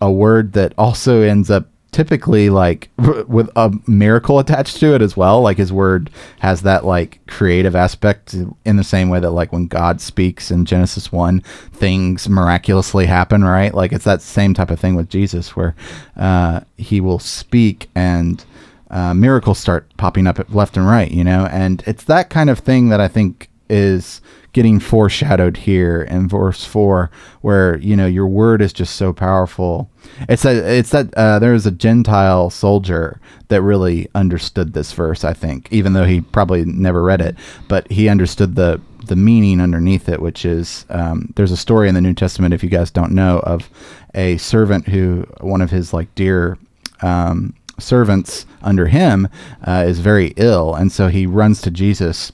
a 0.00 0.10
word 0.10 0.52
that 0.52 0.74
also 0.76 1.22
ends 1.22 1.50
up 1.50 1.66
typically 1.92 2.50
like 2.50 2.88
with 3.26 3.50
a 3.56 3.72
miracle 3.86 4.38
attached 4.38 4.78
to 4.78 4.94
it 4.94 5.02
as 5.02 5.16
well 5.16 5.40
like 5.40 5.58
his 5.58 5.72
word 5.72 6.10
has 6.38 6.62
that 6.62 6.84
like 6.84 7.20
creative 7.26 7.74
aspect 7.74 8.34
in 8.64 8.76
the 8.76 8.84
same 8.84 9.08
way 9.08 9.20
that 9.20 9.30
like 9.30 9.52
when 9.52 9.66
god 9.66 10.00
speaks 10.00 10.50
in 10.50 10.64
genesis 10.64 11.10
1 11.10 11.40
things 11.72 12.28
miraculously 12.28 13.06
happen 13.06 13.44
right? 13.44 13.74
Like 13.74 13.92
it's 13.92 14.04
that 14.04 14.22
same 14.22 14.54
type 14.54 14.70
of 14.70 14.78
thing 14.78 14.94
with 14.94 15.08
jesus 15.08 15.56
where 15.56 15.74
uh, 16.16 16.60
he 16.76 17.00
will 17.00 17.18
speak 17.18 17.88
and 17.94 18.44
uh, 18.90 19.14
miracles 19.14 19.58
start 19.58 19.86
popping 19.96 20.26
up 20.26 20.52
left 20.54 20.76
and 20.76 20.86
right 20.86 21.10
you 21.10 21.24
know? 21.24 21.46
And 21.46 21.82
it's 21.86 22.04
that 22.04 22.30
kind 22.30 22.50
of 22.50 22.58
thing 22.58 22.88
that 22.90 23.00
i 23.00 23.08
think 23.08 23.48
is 23.68 24.20
getting 24.52 24.80
foreshadowed 24.80 25.56
here 25.56 26.02
in 26.02 26.28
verse 26.28 26.64
four, 26.64 27.10
where 27.40 27.78
you 27.78 27.96
know 27.96 28.06
your 28.06 28.26
word 28.26 28.60
is 28.60 28.72
just 28.72 28.96
so 28.96 29.12
powerful. 29.12 29.90
It's 30.28 30.42
that 30.42 30.56
it's 30.56 30.90
that 30.90 31.14
uh, 31.14 31.38
there 31.38 31.52
was 31.52 31.66
a 31.66 31.70
Gentile 31.70 32.50
soldier 32.50 33.20
that 33.48 33.62
really 33.62 34.08
understood 34.14 34.72
this 34.72 34.92
verse. 34.92 35.24
I 35.24 35.32
think, 35.32 35.68
even 35.72 35.92
though 35.92 36.04
he 36.04 36.20
probably 36.20 36.64
never 36.64 37.02
read 37.02 37.20
it, 37.20 37.36
but 37.68 37.90
he 37.90 38.08
understood 38.08 38.56
the 38.56 38.80
the 39.06 39.16
meaning 39.16 39.60
underneath 39.60 40.08
it, 40.08 40.20
which 40.20 40.44
is 40.44 40.84
um, 40.90 41.32
there's 41.36 41.52
a 41.52 41.56
story 41.56 41.88
in 41.88 41.94
the 41.94 42.00
New 42.00 42.14
Testament, 42.14 42.54
if 42.54 42.62
you 42.62 42.70
guys 42.70 42.90
don't 42.90 43.12
know, 43.12 43.40
of 43.40 43.70
a 44.14 44.36
servant 44.36 44.88
who 44.88 45.26
one 45.40 45.62
of 45.62 45.70
his 45.70 45.92
like 45.92 46.14
dear 46.14 46.58
um, 47.02 47.54
servants 47.78 48.46
under 48.62 48.86
him 48.86 49.28
uh, 49.66 49.84
is 49.86 50.00
very 50.00 50.34
ill, 50.36 50.74
and 50.74 50.92
so 50.92 51.08
he 51.08 51.26
runs 51.26 51.60
to 51.62 51.70
Jesus 51.70 52.32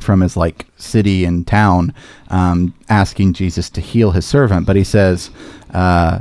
from 0.00 0.20
his 0.20 0.36
like 0.36 0.66
city 0.76 1.24
and 1.24 1.46
town, 1.46 1.94
um, 2.28 2.74
asking 2.88 3.34
Jesus 3.34 3.70
to 3.70 3.80
heal 3.80 4.10
his 4.10 4.26
servant. 4.26 4.66
But 4.66 4.76
he 4.76 4.84
says, 4.84 5.30
uh, 5.72 6.20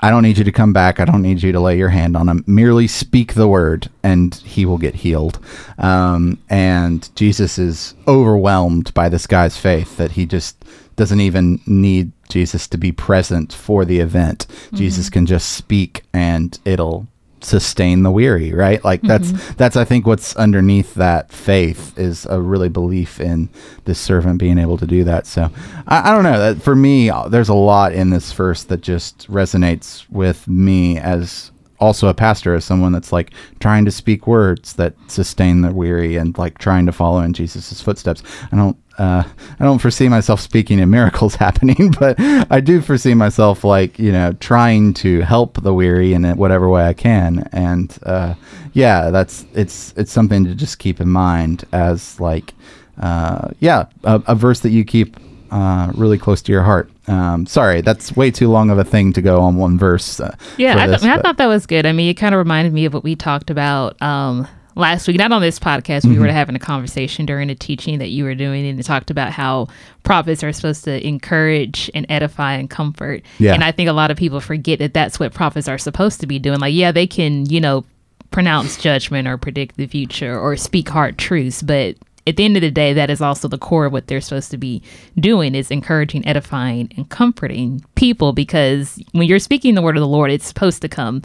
I 0.00 0.10
don't 0.10 0.22
need 0.22 0.36
you 0.36 0.44
to 0.44 0.52
come 0.52 0.74
back. 0.74 1.00
I 1.00 1.06
don't 1.06 1.22
need 1.22 1.42
you 1.42 1.52
to 1.52 1.60
lay 1.60 1.78
your 1.78 1.88
hand 1.88 2.14
on 2.16 2.28
him. 2.28 2.44
Merely 2.46 2.86
speak 2.86 3.32
the 3.32 3.48
word, 3.48 3.88
and 4.02 4.34
he 4.34 4.66
will 4.66 4.76
get 4.76 4.96
healed. 4.96 5.38
Um, 5.78 6.38
and 6.50 7.08
Jesus 7.16 7.58
is 7.58 7.94
overwhelmed 8.06 8.92
by 8.92 9.08
this 9.08 9.26
guy's 9.26 9.56
faith 9.56 9.96
that 9.96 10.10
he 10.10 10.26
just 10.26 10.62
doesn't 10.96 11.20
even 11.20 11.58
need 11.66 12.12
Jesus 12.28 12.68
to 12.68 12.78
be 12.78 12.92
present 12.92 13.52
for 13.52 13.84
the 13.86 14.00
event. 14.00 14.46
Mm-hmm. 14.46 14.76
Jesus 14.76 15.08
can 15.08 15.24
just 15.24 15.52
speak, 15.52 16.02
and 16.12 16.58
it'll 16.66 17.06
sustain 17.44 18.02
the 18.02 18.10
weary 18.10 18.52
right? 18.52 18.82
Like 18.84 19.02
that's 19.02 19.32
mm-hmm. 19.32 19.54
that's 19.56 19.76
i 19.76 19.84
think 19.84 20.06
what's 20.06 20.34
underneath 20.36 20.94
that 20.94 21.32
faith 21.32 21.98
is 21.98 22.26
a 22.26 22.40
really 22.40 22.68
belief 22.68 23.20
in 23.20 23.48
this 23.84 23.98
servant 23.98 24.38
being 24.38 24.58
able 24.58 24.78
to 24.78 24.86
do 24.86 25.04
that. 25.04 25.26
So 25.26 25.50
i, 25.86 26.10
I 26.10 26.14
don't 26.14 26.24
know. 26.24 26.38
That 26.38 26.62
for 26.62 26.74
me 26.74 27.10
there's 27.28 27.48
a 27.48 27.54
lot 27.54 27.92
in 27.92 28.10
this 28.10 28.32
verse 28.32 28.64
that 28.64 28.80
just 28.80 29.30
resonates 29.30 30.08
with 30.10 30.46
me 30.48 30.98
as 30.98 31.50
also 31.80 32.08
a 32.08 32.14
pastor 32.14 32.54
as 32.54 32.64
someone 32.64 32.92
that's 32.92 33.12
like 33.12 33.32
trying 33.60 33.84
to 33.84 33.90
speak 33.90 34.26
words 34.26 34.74
that 34.74 34.94
sustain 35.08 35.60
the 35.60 35.72
weary 35.72 36.16
and 36.16 36.38
like 36.38 36.58
trying 36.58 36.86
to 36.86 36.92
follow 36.92 37.20
in 37.20 37.32
jesus' 37.32 37.80
footsteps. 37.80 38.22
I 38.52 38.56
don't 38.56 38.76
uh, 38.98 39.24
I 39.58 39.64
don't 39.64 39.78
foresee 39.78 40.08
myself 40.08 40.40
speaking 40.40 40.78
in 40.78 40.90
miracles 40.90 41.34
happening, 41.36 41.94
but 41.98 42.16
I 42.18 42.60
do 42.60 42.80
foresee 42.80 43.14
myself 43.14 43.64
like 43.64 43.98
you 43.98 44.12
know 44.12 44.32
trying 44.34 44.94
to 44.94 45.20
help 45.20 45.62
the 45.62 45.74
weary 45.74 46.14
in 46.14 46.24
whatever 46.36 46.68
way 46.68 46.84
I 46.84 46.92
can, 46.92 47.48
and 47.52 47.96
uh, 48.04 48.34
yeah, 48.72 49.10
that's 49.10 49.46
it's 49.54 49.94
it's 49.96 50.12
something 50.12 50.44
to 50.44 50.54
just 50.54 50.78
keep 50.78 51.00
in 51.00 51.08
mind 51.08 51.64
as 51.72 52.20
like 52.20 52.54
uh, 53.00 53.50
yeah 53.60 53.86
a, 54.04 54.22
a, 54.28 54.34
verse 54.34 54.60
that 54.60 54.70
you 54.70 54.84
keep 54.84 55.16
uh, 55.50 55.92
really 55.94 56.18
close 56.18 56.42
to 56.42 56.52
your 56.52 56.62
heart. 56.62 56.90
Um, 57.06 57.46
sorry, 57.46 57.80
that's 57.80 58.16
way 58.16 58.30
too 58.30 58.48
long 58.50 58.70
of 58.70 58.78
a 58.78 58.84
thing 58.84 59.12
to 59.14 59.22
go 59.22 59.40
on 59.40 59.56
one 59.56 59.78
verse. 59.78 60.20
Uh, 60.20 60.34
yeah, 60.56 60.76
I, 60.78 60.86
th- 60.86 61.00
I, 61.00 61.02
mean, 61.02 61.10
I, 61.10 61.20
thought 61.20 61.36
that 61.38 61.46
was 61.46 61.66
good. 61.66 61.86
I 61.86 61.92
mean, 61.92 62.10
it 62.10 62.14
kind 62.14 62.34
of 62.34 62.38
reminded 62.38 62.72
me 62.72 62.84
of 62.84 62.94
what 62.94 63.04
we 63.04 63.14
talked 63.14 63.50
about. 63.50 64.00
Um, 64.00 64.48
last 64.74 65.06
week, 65.06 65.16
not 65.16 65.32
on 65.32 65.42
this 65.42 65.58
podcast, 65.58 66.00
mm-hmm. 66.00 66.10
we 66.10 66.18
were 66.18 66.26
mm-hmm. 66.26 66.36
having 66.36 66.56
a 66.56 66.60
conversation 66.60 67.26
during 67.26 67.50
a 67.50 67.54
teaching 67.54 67.98
that 67.98 68.08
you 68.08 68.24
were 68.24 68.34
doing, 68.34 68.66
and 68.66 68.78
it 68.78 68.82
talked 68.84 69.10
about 69.10 69.32
how 69.32 69.68
prophets 70.02 70.42
are 70.42 70.52
supposed 70.52 70.84
to 70.84 71.06
encourage 71.06 71.90
and 71.94 72.06
edify 72.08 72.54
and 72.54 72.70
comfort. 72.70 73.22
Yeah. 73.38 73.54
And 73.54 73.64
I 73.64 73.72
think 73.72 73.88
a 73.88 73.92
lot 73.92 74.10
of 74.10 74.16
people 74.16 74.40
forget 74.40 74.78
that 74.80 74.94
that's 74.94 75.18
what 75.18 75.32
prophets 75.32 75.68
are 75.68 75.78
supposed 75.78 76.20
to 76.20 76.26
be 76.26 76.38
doing. 76.38 76.60
Like, 76.60 76.74
yeah, 76.74 76.92
they 76.92 77.06
can, 77.06 77.46
you 77.46 77.60
know, 77.60 77.84
pronounce 78.30 78.76
judgment 78.76 79.28
or 79.28 79.38
predict 79.38 79.76
the 79.76 79.86
future 79.86 80.38
or 80.38 80.56
speak 80.56 80.88
hard 80.88 81.18
truths, 81.18 81.62
but 81.62 81.96
at 82.26 82.36
the 82.36 82.44
end 82.44 82.56
of 82.56 82.62
the 82.62 82.70
day, 82.70 82.92
that 82.94 83.10
is 83.10 83.20
also 83.20 83.48
the 83.48 83.58
core 83.58 83.86
of 83.86 83.92
what 83.92 84.06
they're 84.06 84.20
supposed 84.20 84.50
to 84.50 84.56
be 84.56 84.82
doing 85.18 85.54
is 85.54 85.70
encouraging, 85.70 86.26
edifying, 86.26 86.90
and 86.96 87.08
comforting 87.10 87.84
people 87.96 88.32
because 88.32 88.98
when 89.12 89.28
you're 89.28 89.38
speaking 89.38 89.74
the 89.74 89.82
word 89.82 89.96
of 89.96 90.00
the 90.00 90.08
Lord, 90.08 90.30
it's 90.30 90.46
supposed 90.46 90.80
to 90.82 90.88
come 90.88 91.22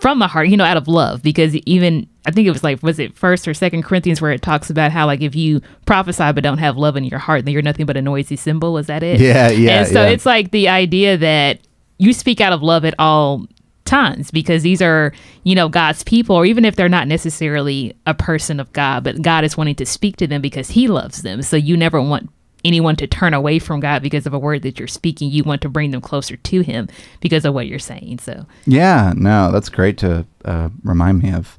from 0.00 0.18
the 0.18 0.26
heart, 0.26 0.48
you 0.48 0.56
know, 0.56 0.64
out 0.64 0.76
of 0.76 0.88
love. 0.88 1.22
Because 1.22 1.54
even 1.56 2.08
I 2.26 2.30
think 2.30 2.46
it 2.46 2.50
was 2.50 2.64
like 2.64 2.82
was 2.82 2.98
it 2.98 3.16
first 3.16 3.46
or 3.46 3.54
second 3.54 3.84
Corinthians 3.84 4.20
where 4.20 4.32
it 4.32 4.42
talks 4.42 4.70
about 4.70 4.90
how 4.92 5.06
like 5.06 5.20
if 5.20 5.34
you 5.34 5.60
prophesy 5.86 6.32
but 6.32 6.42
don't 6.42 6.58
have 6.58 6.76
love 6.76 6.96
in 6.96 7.04
your 7.04 7.18
heart, 7.18 7.44
then 7.44 7.52
you're 7.52 7.62
nothing 7.62 7.86
but 7.86 7.96
a 7.96 8.02
noisy 8.02 8.36
cymbal. 8.36 8.78
Is 8.78 8.86
that 8.86 9.02
it? 9.02 9.20
Yeah, 9.20 9.50
yeah. 9.50 9.80
And 9.80 9.88
so 9.88 10.02
yeah. 10.02 10.10
it's 10.10 10.26
like 10.26 10.50
the 10.50 10.68
idea 10.68 11.16
that 11.18 11.60
you 11.98 12.12
speak 12.12 12.40
out 12.40 12.52
of 12.52 12.62
love 12.62 12.84
at 12.84 12.94
all 12.98 13.46
times 13.84 14.30
because 14.30 14.62
these 14.62 14.80
are 14.80 15.12
you 15.42 15.52
know 15.52 15.68
god's 15.68 16.04
people 16.04 16.36
or 16.36 16.46
even 16.46 16.64
if 16.64 16.76
they're 16.76 16.88
not 16.88 17.08
necessarily 17.08 17.92
a 18.06 18.14
person 18.14 18.60
of 18.60 18.72
god 18.72 19.02
but 19.02 19.20
god 19.20 19.42
is 19.42 19.56
wanting 19.56 19.74
to 19.74 19.84
speak 19.84 20.16
to 20.16 20.28
them 20.28 20.40
because 20.40 20.70
he 20.70 20.86
loves 20.86 21.22
them 21.22 21.42
so 21.42 21.56
you 21.56 21.76
never 21.76 22.00
want 22.00 22.30
anyone 22.64 22.96
to 22.96 23.06
turn 23.06 23.34
away 23.34 23.58
from 23.58 23.80
God 23.80 24.02
because 24.02 24.26
of 24.26 24.34
a 24.34 24.38
word 24.38 24.62
that 24.62 24.78
you're 24.78 24.88
speaking. 24.88 25.30
You 25.30 25.44
want 25.44 25.62
to 25.62 25.68
bring 25.68 25.90
them 25.90 26.00
closer 26.00 26.36
to 26.36 26.60
Him 26.60 26.88
because 27.20 27.44
of 27.44 27.54
what 27.54 27.66
you're 27.66 27.78
saying. 27.78 28.20
So, 28.20 28.46
yeah, 28.66 29.12
no, 29.16 29.50
that's 29.52 29.68
great 29.68 29.98
to 29.98 30.26
uh, 30.44 30.70
remind 30.82 31.22
me 31.22 31.32
of 31.32 31.56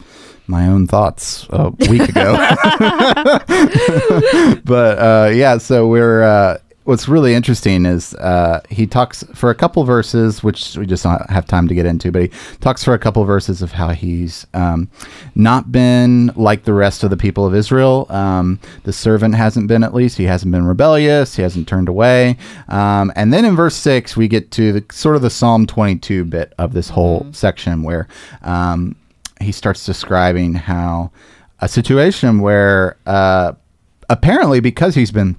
my 0.48 0.68
own 0.68 0.88
thoughts 0.88 1.48
a 1.50 1.70
week 1.90 2.10
ago. 2.10 2.34
but 4.66 5.00
uh, 5.00 5.32
yeah, 5.34 5.58
so 5.58 5.88
we're 5.88 6.24
uh, 6.24 6.58
what's 6.92 7.08
really 7.08 7.34
interesting 7.34 7.86
is 7.86 8.14
uh, 8.16 8.60
he 8.70 8.86
talks 8.86 9.24
for 9.34 9.50
a 9.50 9.56
couple 9.56 9.82
verses, 9.86 10.44
which 10.44 10.76
we 10.76 10.86
just 10.86 11.04
don't 11.04 11.30
have 11.30 11.46
time 11.46 11.70
to 11.70 11.74
get 11.74 11.86
into, 11.86 12.12
but 12.12 12.24
he 12.24 12.28
talks 12.60 12.84
for 12.84 12.94
a 12.94 13.00
couple 13.00 13.24
verses 13.24 13.62
of 13.62 13.72
how 13.72 13.92
he's 13.92 14.46
um, 14.54 14.92
not 15.34 15.72
been 15.72 16.34
like 16.36 16.66
the 16.66 16.74
rest 16.74 17.06
of 17.06 17.10
the 17.10 17.16
people 17.16 17.46
of 17.46 17.56
Israel. 17.56 18.08
Um, 18.10 18.60
the 18.84 18.92
servant 18.92 19.36
hasn't 19.36 19.70
been, 19.70 19.86
at 19.86 19.94
least. 19.94 20.18
He 20.18 20.26
hasn't 20.26 20.52
been 20.52 20.66
rebellious. 20.66 21.34
He 21.34 21.42
hasn't 21.42 21.66
turned 21.66 21.88
away. 21.88 22.36
Um, 22.68 23.14
and 23.16 23.32
then 23.32 23.46
in 23.46 23.56
verse 23.56 23.76
six, 23.76 24.18
we 24.18 24.28
get 24.28 24.52
to 24.52 24.74
the 24.74 24.86
sort 24.94 25.16
of 25.16 25.22
the 25.22 25.30
Psalm 25.30 25.66
22 25.66 26.26
bit 26.26 26.54
of 26.58 26.74
this 26.74 26.90
whole 26.90 27.22
mm-hmm. 27.22 27.32
section 27.32 27.84
where 27.84 28.10
um, 28.42 28.98
he 29.40 29.54
starts 29.54 29.86
describing 29.86 30.56
how 30.56 31.10
a 31.62 31.70
situation 31.70 32.42
where 32.42 32.98
uh, 33.06 33.54
apparently 34.10 34.60
because 34.60 34.94
he's 34.94 35.12
been 35.12 35.38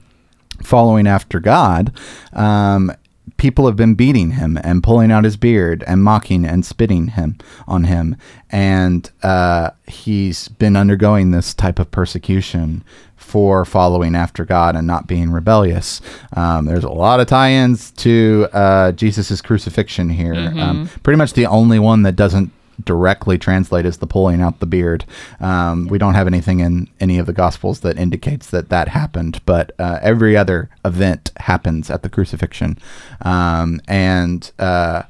following 0.62 1.06
after 1.06 1.40
God, 1.40 1.92
um, 2.32 2.92
people 3.36 3.66
have 3.66 3.76
been 3.76 3.94
beating 3.94 4.32
him 4.32 4.58
and 4.62 4.82
pulling 4.82 5.10
out 5.10 5.24
his 5.24 5.36
beard 5.36 5.84
and 5.86 6.02
mocking 6.02 6.44
and 6.44 6.64
spitting 6.64 7.08
him 7.08 7.36
on 7.66 7.84
him, 7.84 8.16
and 8.50 9.10
uh, 9.22 9.70
he's 9.86 10.48
been 10.48 10.76
undergoing 10.76 11.30
this 11.30 11.54
type 11.54 11.78
of 11.78 11.90
persecution 11.90 12.84
for 13.16 13.64
following 13.64 14.14
after 14.14 14.44
God 14.44 14.76
and 14.76 14.86
not 14.86 15.06
being 15.06 15.30
rebellious. 15.30 16.00
Um, 16.36 16.66
there's 16.66 16.84
a 16.84 16.90
lot 16.90 17.20
of 17.20 17.28
tie-ins 17.28 17.90
to 17.92 18.48
uh, 18.52 18.92
Jesus' 18.92 19.40
crucifixion 19.40 20.10
here. 20.10 20.34
Mm-hmm. 20.34 20.58
Um, 20.58 20.88
pretty 21.02 21.16
much 21.16 21.32
the 21.32 21.46
only 21.46 21.78
one 21.78 22.02
that 22.02 22.16
doesn't 22.16 22.50
directly 22.84 23.38
translate 23.38 23.86
as 23.86 23.98
the 23.98 24.06
pulling 24.06 24.40
out 24.40 24.60
the 24.60 24.66
beard. 24.66 25.04
Um, 25.40 25.88
we 25.88 25.98
don't 25.98 26.14
have 26.14 26.26
anything 26.26 26.60
in 26.60 26.88
any 27.00 27.18
of 27.18 27.26
the 27.26 27.32
Gospels 27.32 27.80
that 27.80 27.98
indicates 27.98 28.50
that 28.50 28.68
that 28.68 28.88
happened, 28.88 29.40
but 29.46 29.72
uh, 29.78 29.98
every 30.02 30.36
other 30.36 30.70
event 30.84 31.32
happens 31.38 31.90
at 31.90 32.02
the 32.02 32.08
crucifixion. 32.08 32.78
Um, 33.22 33.80
and 33.88 34.50
uh, 34.58 35.02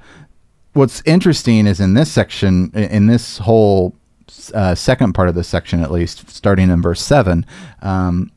what's 0.73 1.03
interesting 1.05 1.67
is 1.67 1.81
in 1.81 1.95
this 1.95 2.11
section, 2.11 2.71
in 2.73 3.07
this 3.07 3.39
whole 3.39 3.95
uh, 4.55 4.75
second 4.75 5.13
part 5.13 5.29
of 5.29 5.35
the 5.35 5.45
section, 5.45 5.83
at 5.83 5.91
least, 5.91 6.31
starting 6.31 6.71
in 6.71 6.83
verse 6.83 7.03
7, 7.03 7.45
um, 7.83 8.31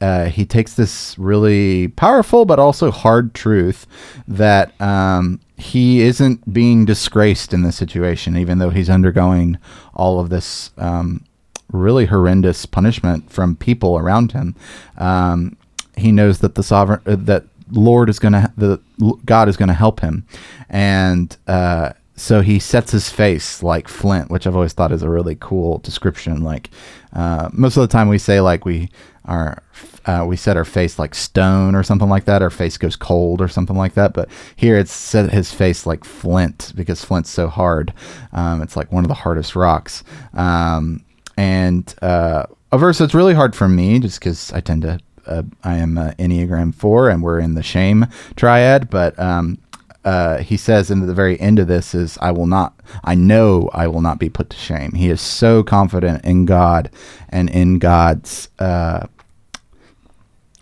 uh, 0.00 0.26
he 0.26 0.44
takes 0.44 0.74
this 0.74 1.18
really 1.18 1.88
powerful 1.88 2.44
but 2.44 2.58
also 2.58 2.90
hard 2.90 3.34
truth 3.34 3.86
that 4.28 4.80
um, 4.80 5.40
he 5.58 6.00
isn't 6.02 6.52
being 6.52 6.84
disgraced 6.84 7.52
in 7.52 7.62
this 7.62 7.76
situation, 7.76 8.36
even 8.36 8.58
though 8.58 8.70
he's 8.70 8.88
undergoing 8.88 9.58
all 9.92 10.20
of 10.20 10.30
this 10.30 10.70
um, 10.78 11.24
really 11.72 12.06
horrendous 12.06 12.64
punishment 12.64 13.30
from 13.30 13.56
people 13.56 13.98
around 13.98 14.32
him. 14.32 14.54
Um, 14.96 15.56
he 15.96 16.12
knows 16.12 16.38
that 16.38 16.54
the 16.54 16.62
sovereign 16.62 17.00
uh, 17.06 17.16
that 17.18 17.44
Lord 17.72 18.08
is 18.08 18.20
going 18.20 18.34
to 18.34 18.52
the 18.56 18.80
God 19.24 19.48
is 19.48 19.56
going 19.56 19.68
to 19.68 19.74
help 19.74 19.98
him, 19.98 20.24
and 20.68 21.36
uh, 21.48 21.92
so 22.14 22.40
he 22.40 22.60
sets 22.60 22.92
his 22.92 23.10
face 23.10 23.60
like 23.60 23.88
flint, 23.88 24.30
which 24.30 24.46
I've 24.46 24.54
always 24.54 24.72
thought 24.72 24.92
is 24.92 25.02
a 25.02 25.10
really 25.10 25.36
cool 25.40 25.78
description. 25.78 26.44
Like 26.44 26.70
uh, 27.12 27.50
most 27.52 27.76
of 27.76 27.80
the 27.80 27.88
time, 27.88 28.08
we 28.08 28.18
say 28.18 28.40
like 28.40 28.64
we 28.64 28.90
are 29.24 29.60
uh, 30.06 30.24
we 30.26 30.36
set 30.36 30.56
her 30.56 30.64
face 30.64 30.98
like 30.98 31.14
stone 31.14 31.74
or 31.74 31.82
something 31.82 32.08
like 32.08 32.24
that. 32.24 32.42
Her 32.42 32.50
face 32.50 32.76
goes 32.76 32.96
cold 32.96 33.40
or 33.40 33.48
something 33.48 33.76
like 33.76 33.94
that. 33.94 34.14
But 34.14 34.28
here 34.56 34.78
it's 34.78 34.92
set 34.92 35.32
his 35.32 35.52
face 35.52 35.86
like 35.86 36.04
flint 36.04 36.72
because 36.74 37.04
flint's 37.04 37.30
so 37.30 37.48
hard. 37.48 37.92
Um, 38.32 38.62
it's 38.62 38.76
like 38.76 38.92
one 38.92 39.04
of 39.04 39.08
the 39.08 39.14
hardest 39.14 39.54
rocks. 39.56 40.04
Um, 40.34 41.04
and 41.36 41.94
uh, 42.02 42.46
a 42.72 42.78
verse 42.78 42.98
that's 42.98 43.14
really 43.14 43.34
hard 43.34 43.54
for 43.54 43.68
me 43.68 43.98
just 43.98 44.20
because 44.20 44.52
I 44.52 44.60
tend 44.60 44.82
to 44.82 44.98
uh, 45.26 45.42
I 45.62 45.76
am 45.76 45.96
Enneagram 45.96 46.74
4 46.74 47.10
and 47.10 47.22
we're 47.22 47.38
in 47.38 47.54
the 47.54 47.62
shame 47.62 48.06
triad, 48.34 48.88
but 48.88 49.18
um, 49.18 49.58
uh, 50.04 50.38
he 50.38 50.56
says 50.56 50.90
in 50.90 51.06
the 51.06 51.12
very 51.12 51.38
end 51.38 51.58
of 51.58 51.66
this 51.66 51.94
is, 51.94 52.16
I 52.22 52.30
will 52.30 52.46
not, 52.46 52.80
I 53.04 53.14
know 53.14 53.68
I 53.74 53.88
will 53.88 54.00
not 54.00 54.18
be 54.18 54.30
put 54.30 54.48
to 54.50 54.56
shame. 54.56 54.92
He 54.92 55.10
is 55.10 55.20
so 55.20 55.62
confident 55.62 56.24
in 56.24 56.46
God 56.46 56.90
and 57.28 57.50
in 57.50 57.78
God's 57.78 58.48
uh, 58.58 59.06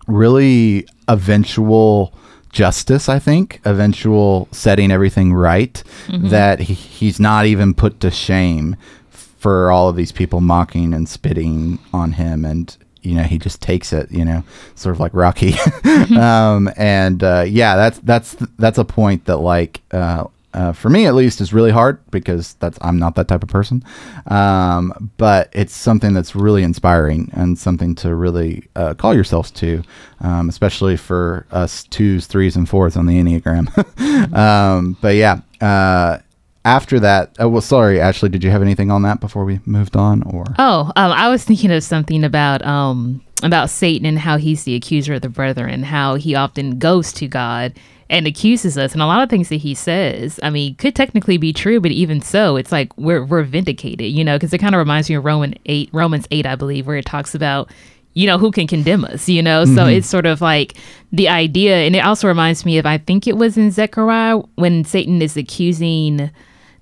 really 0.07 0.87
eventual 1.09 2.13
justice, 2.51 3.09
I 3.09 3.19
think, 3.19 3.61
eventual 3.65 4.49
setting 4.51 4.91
everything 4.91 5.35
right, 5.35 5.83
mm-hmm. 6.07 6.29
that 6.29 6.61
he, 6.61 6.75
he's 6.75 7.21
not 7.21 7.47
even 7.47 7.75
put 7.75 8.01
to 8.01 8.11
shame 8.11 8.77
for 9.11 9.71
all 9.71 9.89
of 9.89 9.97
these 9.97 10.13
people 10.13 10.41
mocking 10.41 10.95
and 10.95 11.09
spitting 11.09 11.79
on 11.93 12.13
him. 12.13 12.45
And 12.45 12.77
you 13.03 13.15
know 13.15 13.23
he 13.23 13.39
just 13.39 13.63
takes 13.63 13.93
it 13.93 14.11
you 14.11 14.25
know 14.25 14.43
sort 14.75 14.95
of 14.95 15.01
like 15.01 15.15
rocky. 15.15 15.55
Um, 16.17 16.71
and 16.77 17.23
uh, 17.23 17.45
yeah 17.47 17.77
that's 17.77 17.99
that's 18.01 18.37
that's 18.59 18.79
a 18.79 18.85
point 18.85 19.27
that 19.27 19.39
like 19.39 19.81
uh, 19.93 20.25
uh, 20.55 20.73
for 20.73 20.89
me 20.89 21.07
at 21.07 21.15
least 21.15 21.41
is 21.41 21.53
really 21.53 21.71
hard 21.71 21.99
because 22.11 22.55
that's 22.55 22.79
i'm 22.81 22.99
not 22.99 23.15
that 23.15 23.29
type 23.29 23.43
of 23.43 23.49
person. 23.49 23.83
Um, 24.27 25.11
but 25.17 25.51
it's 25.53 25.75
something 25.75 26.13
that's 26.15 26.35
really 26.35 26.63
inspiring 26.63 27.31
and 27.33 27.59
something 27.59 27.95
to 27.97 28.15
really 28.15 28.69
uh, 28.75 28.95
call 28.95 29.15
yourselves 29.15 29.51
to 29.53 29.83
um, 30.21 30.49
especially 30.49 30.97
for 30.97 31.47
us 31.51 31.85
twos 31.85 32.27
threes 32.27 32.57
and 32.57 32.69
fours 32.69 32.97
on 32.97 33.07
the 33.07 33.21
enneagram. 33.21 33.67
Um, 34.37 34.97
but 35.01 35.15
yeah 35.15 35.41
uh, 35.61 36.19
after 36.67 36.99
that, 36.99 37.37
oh, 37.39 37.49
well, 37.49 37.61
sorry, 37.61 38.01
Ashley, 38.01 38.29
did 38.29 38.43
you 38.43 38.51
have 38.51 38.61
anything 38.61 38.91
on 38.91 39.03
that 39.03 39.21
before 39.21 39.45
we 39.45 39.61
moved 39.67 39.95
on, 39.97 40.25
or? 40.25 40.45
Oh, 40.59 40.91
um, 40.97 41.13
I 41.13 41.29
was 41.29 41.45
thinking 41.45 41.71
of 41.71 41.85
something 41.85 42.25
about 42.25 42.65
um 42.67 43.23
about 43.43 43.71
Satan 43.71 44.07
and 44.07 44.19
how 44.19 44.37
he's 44.37 44.65
the 44.65 44.75
accuser 44.75 45.15
of 45.15 45.23
the 45.23 45.29
brethren, 45.29 45.85
how 45.85 46.17
he 46.17 46.35
often 46.35 46.79
goes 46.79 47.13
to 47.15 47.29
God 47.29 47.75
and 48.09 48.27
accuses 48.27 48.79
us, 48.79 48.93
and 48.93 49.03
a 49.03 49.07
lot 49.07 49.23
of 49.23 49.29
things 49.29 49.49
that 49.49 49.57
he 49.57 49.75
says, 49.75 50.39
I 50.43 50.51
mean, 50.51 50.75
could 50.77 50.95
technically 50.95 51.39
be 51.39 51.53
true, 51.53 51.81
but 51.81 51.91
even 51.91 52.21
so, 52.21 52.57
it's 52.57 52.73
like 52.73 52.97
we're 52.97 53.25
we're 53.25 53.43
vindicated, 53.43 54.13
you 54.13 54.25
know, 54.25 54.37
because 54.37 54.53
it 54.53 54.59
kind 54.59 54.75
of 54.75 54.79
reminds 54.79 55.09
me 55.09 55.17
of 55.17 55.25
Roman 55.25 55.55
eight, 55.67 55.91
Romans 55.93 56.27
eight, 56.31 56.47
I 56.47 56.55
believe, 56.55 56.87
where 56.87 56.97
it 56.97 57.07
talks 57.07 57.35
about 57.35 57.71
you 58.17 58.27
know, 58.27 58.39
who 58.39 58.51
can 58.51 58.67
condemn 58.67 59.05
us, 59.05 59.29
you 59.29 59.43
know? 59.43 59.65
Mm-hmm. 59.65 59.75
So 59.75 59.87
it's 59.87 60.09
sort 60.09 60.25
of 60.25 60.41
like 60.41 60.79
the 61.13 61.29
idea, 61.29 61.81
and 61.81 61.95
it 61.95 61.99
also 61.99 62.27
reminds 62.27 62.65
me 62.65 62.79
of, 62.79 62.87
I 62.87 62.97
think 62.97 63.27
it 63.27 63.37
was 63.37 63.59
in 63.59 63.71
Zechariah 63.71 64.39
when 64.55 64.85
Satan 64.85 65.21
is 65.21 65.37
accusing 65.37 66.31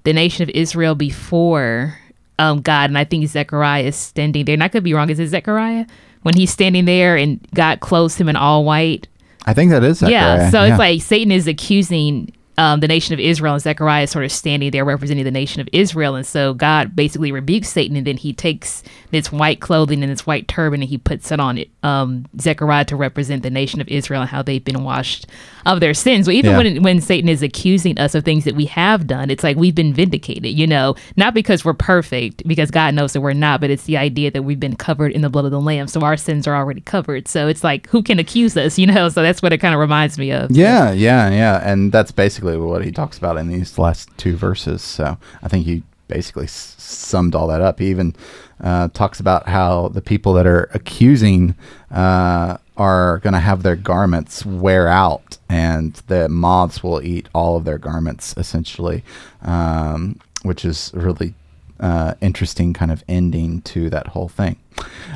the 0.04 0.12
nation 0.12 0.44
of 0.44 0.50
Israel 0.50 0.94
before 0.94 1.98
um, 2.38 2.60
God. 2.62 2.88
And 2.88 2.96
I 2.96 3.02
think 3.02 3.26
Zechariah 3.26 3.82
is 3.82 3.96
standing 3.96 4.44
there. 4.44 4.54
And 4.54 4.62
I 4.62 4.68
could 4.68 4.84
be 4.84 4.94
wrong. 4.94 5.10
Is 5.10 5.18
it 5.18 5.26
Zechariah? 5.26 5.86
When 6.22 6.36
he's 6.36 6.52
standing 6.52 6.84
there 6.84 7.16
and 7.16 7.44
God 7.52 7.80
clothes 7.80 8.16
him 8.16 8.28
in 8.28 8.36
all 8.36 8.64
white. 8.64 9.08
I 9.46 9.54
think 9.54 9.70
that 9.70 9.84
is 9.84 9.98
Zechariah. 9.98 10.12
Yeah. 10.12 10.50
So 10.50 10.62
yeah. 10.62 10.70
it's 10.70 10.78
like 10.78 11.02
Satan 11.02 11.30
is 11.32 11.46
accusing 11.46 12.32
um, 12.58 12.80
the 12.80 12.88
nation 12.88 13.14
of 13.14 13.20
Israel, 13.20 13.54
and 13.54 13.62
Zechariah 13.62 14.04
is 14.04 14.10
sort 14.10 14.24
of 14.24 14.32
standing 14.32 14.70
there 14.70 14.84
representing 14.84 15.24
the 15.24 15.30
nation 15.30 15.60
of 15.60 15.68
Israel. 15.72 16.14
And 16.14 16.26
so 16.26 16.54
God 16.54 16.94
basically 16.94 17.32
rebukes 17.32 17.68
Satan, 17.68 17.96
and 17.96 18.06
then 18.06 18.16
he 18.16 18.32
takes 18.32 18.82
this 19.10 19.32
white 19.32 19.60
clothing 19.60 20.02
and 20.02 20.10
this 20.10 20.26
white 20.26 20.48
turban 20.48 20.82
and 20.82 20.88
he 20.88 20.98
puts 20.98 21.30
it 21.30 21.40
on 21.40 21.58
it, 21.58 21.70
um, 21.82 22.26
Zechariah 22.40 22.84
to 22.86 22.96
represent 22.96 23.42
the 23.42 23.50
nation 23.50 23.80
of 23.80 23.88
Israel 23.88 24.22
and 24.22 24.30
how 24.30 24.42
they've 24.42 24.64
been 24.64 24.84
washed 24.84 25.26
of 25.66 25.80
their 25.80 25.94
sins. 25.94 26.26
So 26.26 26.32
even 26.32 26.50
yeah. 26.50 26.58
when 26.58 26.82
when 26.82 27.00
Satan 27.00 27.28
is 27.28 27.42
accusing 27.42 27.98
us 27.98 28.14
of 28.14 28.24
things 28.24 28.44
that 28.44 28.54
we 28.54 28.66
have 28.66 29.06
done, 29.06 29.30
it's 29.30 29.42
like 29.42 29.56
we've 29.56 29.74
been 29.74 29.94
vindicated, 29.94 30.46
you 30.46 30.66
know, 30.66 30.94
not 31.16 31.32
because 31.32 31.64
we're 31.64 31.74
perfect, 31.74 32.46
because 32.46 32.70
God 32.70 32.94
knows 32.94 33.12
that 33.14 33.20
we're 33.20 33.32
not, 33.32 33.60
but 33.60 33.70
it's 33.70 33.84
the 33.84 33.96
idea 33.96 34.30
that 34.30 34.42
we've 34.42 34.60
been 34.60 34.76
covered 34.76 35.12
in 35.12 35.22
the 35.22 35.30
blood 35.30 35.44
of 35.44 35.50
the 35.50 35.60
Lamb. 35.60 35.86
So 35.86 36.00
our 36.02 36.16
sins 36.16 36.46
are 36.46 36.54
already 36.54 36.80
covered. 36.82 37.28
So 37.28 37.48
it's 37.48 37.64
like, 37.64 37.88
who 37.88 38.02
can 38.02 38.18
accuse 38.18 38.56
us, 38.56 38.78
you 38.78 38.86
know? 38.86 39.08
So 39.08 39.22
that's 39.22 39.40
what 39.40 39.52
it 39.52 39.58
kind 39.58 39.74
of 39.74 39.80
reminds 39.80 40.18
me 40.18 40.32
of. 40.32 40.50
Yeah, 40.50 40.92
yeah, 40.92 41.30
yeah. 41.30 41.70
And 41.70 41.92
that's 41.92 42.12
basically 42.12 42.43
what 42.44 42.84
he 42.84 42.92
talks 42.92 43.18
about 43.18 43.36
in 43.36 43.48
these 43.48 43.78
last 43.78 44.08
two 44.16 44.36
verses. 44.36 44.82
So 44.82 45.18
I 45.42 45.48
think 45.48 45.66
he 45.66 45.82
basically 46.08 46.44
s- 46.44 46.74
summed 46.78 47.34
all 47.34 47.46
that 47.48 47.60
up. 47.60 47.78
He 47.78 47.88
even 47.88 48.14
uh, 48.62 48.88
talks 48.88 49.20
about 49.20 49.48
how 49.48 49.88
the 49.88 50.02
people 50.02 50.32
that 50.34 50.46
are 50.46 50.68
accusing 50.74 51.54
uh, 51.90 52.58
are 52.76 53.18
going 53.18 53.32
to 53.32 53.40
have 53.40 53.62
their 53.62 53.76
garments 53.76 54.44
wear 54.44 54.88
out, 54.88 55.38
and 55.48 55.94
the 56.06 56.28
moths 56.28 56.82
will 56.82 57.02
eat 57.02 57.28
all 57.34 57.56
of 57.56 57.64
their 57.64 57.78
garments, 57.78 58.34
essentially, 58.36 59.02
um, 59.42 60.20
which 60.42 60.64
is 60.64 60.90
really 60.94 61.34
uh, 61.80 62.14
interesting 62.20 62.72
kind 62.72 62.90
of 62.90 63.02
ending 63.08 63.60
to 63.62 63.90
that 63.90 64.08
whole 64.08 64.28
thing. 64.28 64.56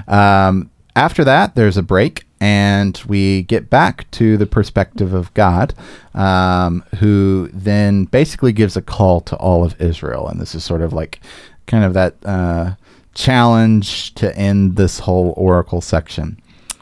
Um, 0.07 0.71
after 0.99 1.23
that, 1.23 1.55
there's 1.55 1.77
a 1.77 1.83
break, 1.83 2.27
and 2.41 3.01
we 3.07 3.43
get 3.43 3.71
back 3.71 4.11
to 4.11 4.37
the 4.37 4.47
perspective 4.47 5.15
of 5.15 5.33
God, 5.33 5.73
um, 6.13 6.85
who 6.99 7.49
then 7.53 8.05
basically 8.07 8.53
gives 8.53 8.77
a 8.77 8.83
call 8.83 9.21
to 9.21 9.37
all 9.37 9.65
of 9.65 9.81
Israel. 9.81 10.27
And 10.27 10.41
this 10.41 10.57
is 10.57 10.65
sort 10.65 10.83
of 10.83 10.93
like 10.93 11.21
kind 11.69 11.85
of 11.85 11.95
that 11.95 12.17
uh, 12.25 12.75
challenge 13.15 14.13
to 14.15 14.37
end 14.37 14.75
this 14.75 14.99
whole 14.99 15.35
oracle 15.37 15.81
section. 15.81 16.37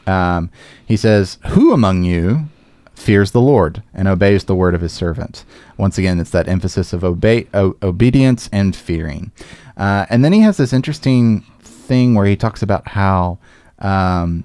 Um, 0.07 0.49
he 0.87 0.97
says, 0.97 1.37
Who 1.49 1.71
among 1.71 2.03
you 2.03 2.45
fears 2.95 3.31
the 3.31 3.41
Lord 3.41 3.83
and 3.93 4.07
obeys 4.07 4.45
the 4.45 4.55
word 4.55 4.73
of 4.73 4.81
his 4.81 4.93
servant? 4.93 5.45
Once 5.77 5.99
again, 5.99 6.19
it's 6.19 6.31
that 6.31 6.47
emphasis 6.47 6.91
of 6.91 7.03
obey, 7.03 7.45
o- 7.53 7.77
obedience 7.83 8.49
and 8.51 8.75
fearing. 8.75 9.31
Uh, 9.77 10.07
and 10.09 10.25
then 10.25 10.33
he 10.33 10.39
has 10.39 10.57
this 10.57 10.73
interesting 10.73 11.41
thing 11.61 12.15
where 12.15 12.25
he 12.25 12.35
talks 12.35 12.63
about 12.63 12.87
how 12.87 13.37
um, 13.79 14.43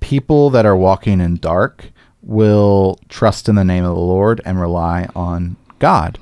people 0.00 0.50
that 0.50 0.66
are 0.66 0.76
walking 0.76 1.20
in 1.20 1.36
dark 1.36 1.90
will 2.22 2.98
trust 3.08 3.48
in 3.48 3.54
the 3.54 3.64
name 3.64 3.84
of 3.84 3.94
the 3.94 4.00
Lord 4.00 4.40
and 4.44 4.60
rely 4.60 5.08
on 5.14 5.56
God. 5.78 6.18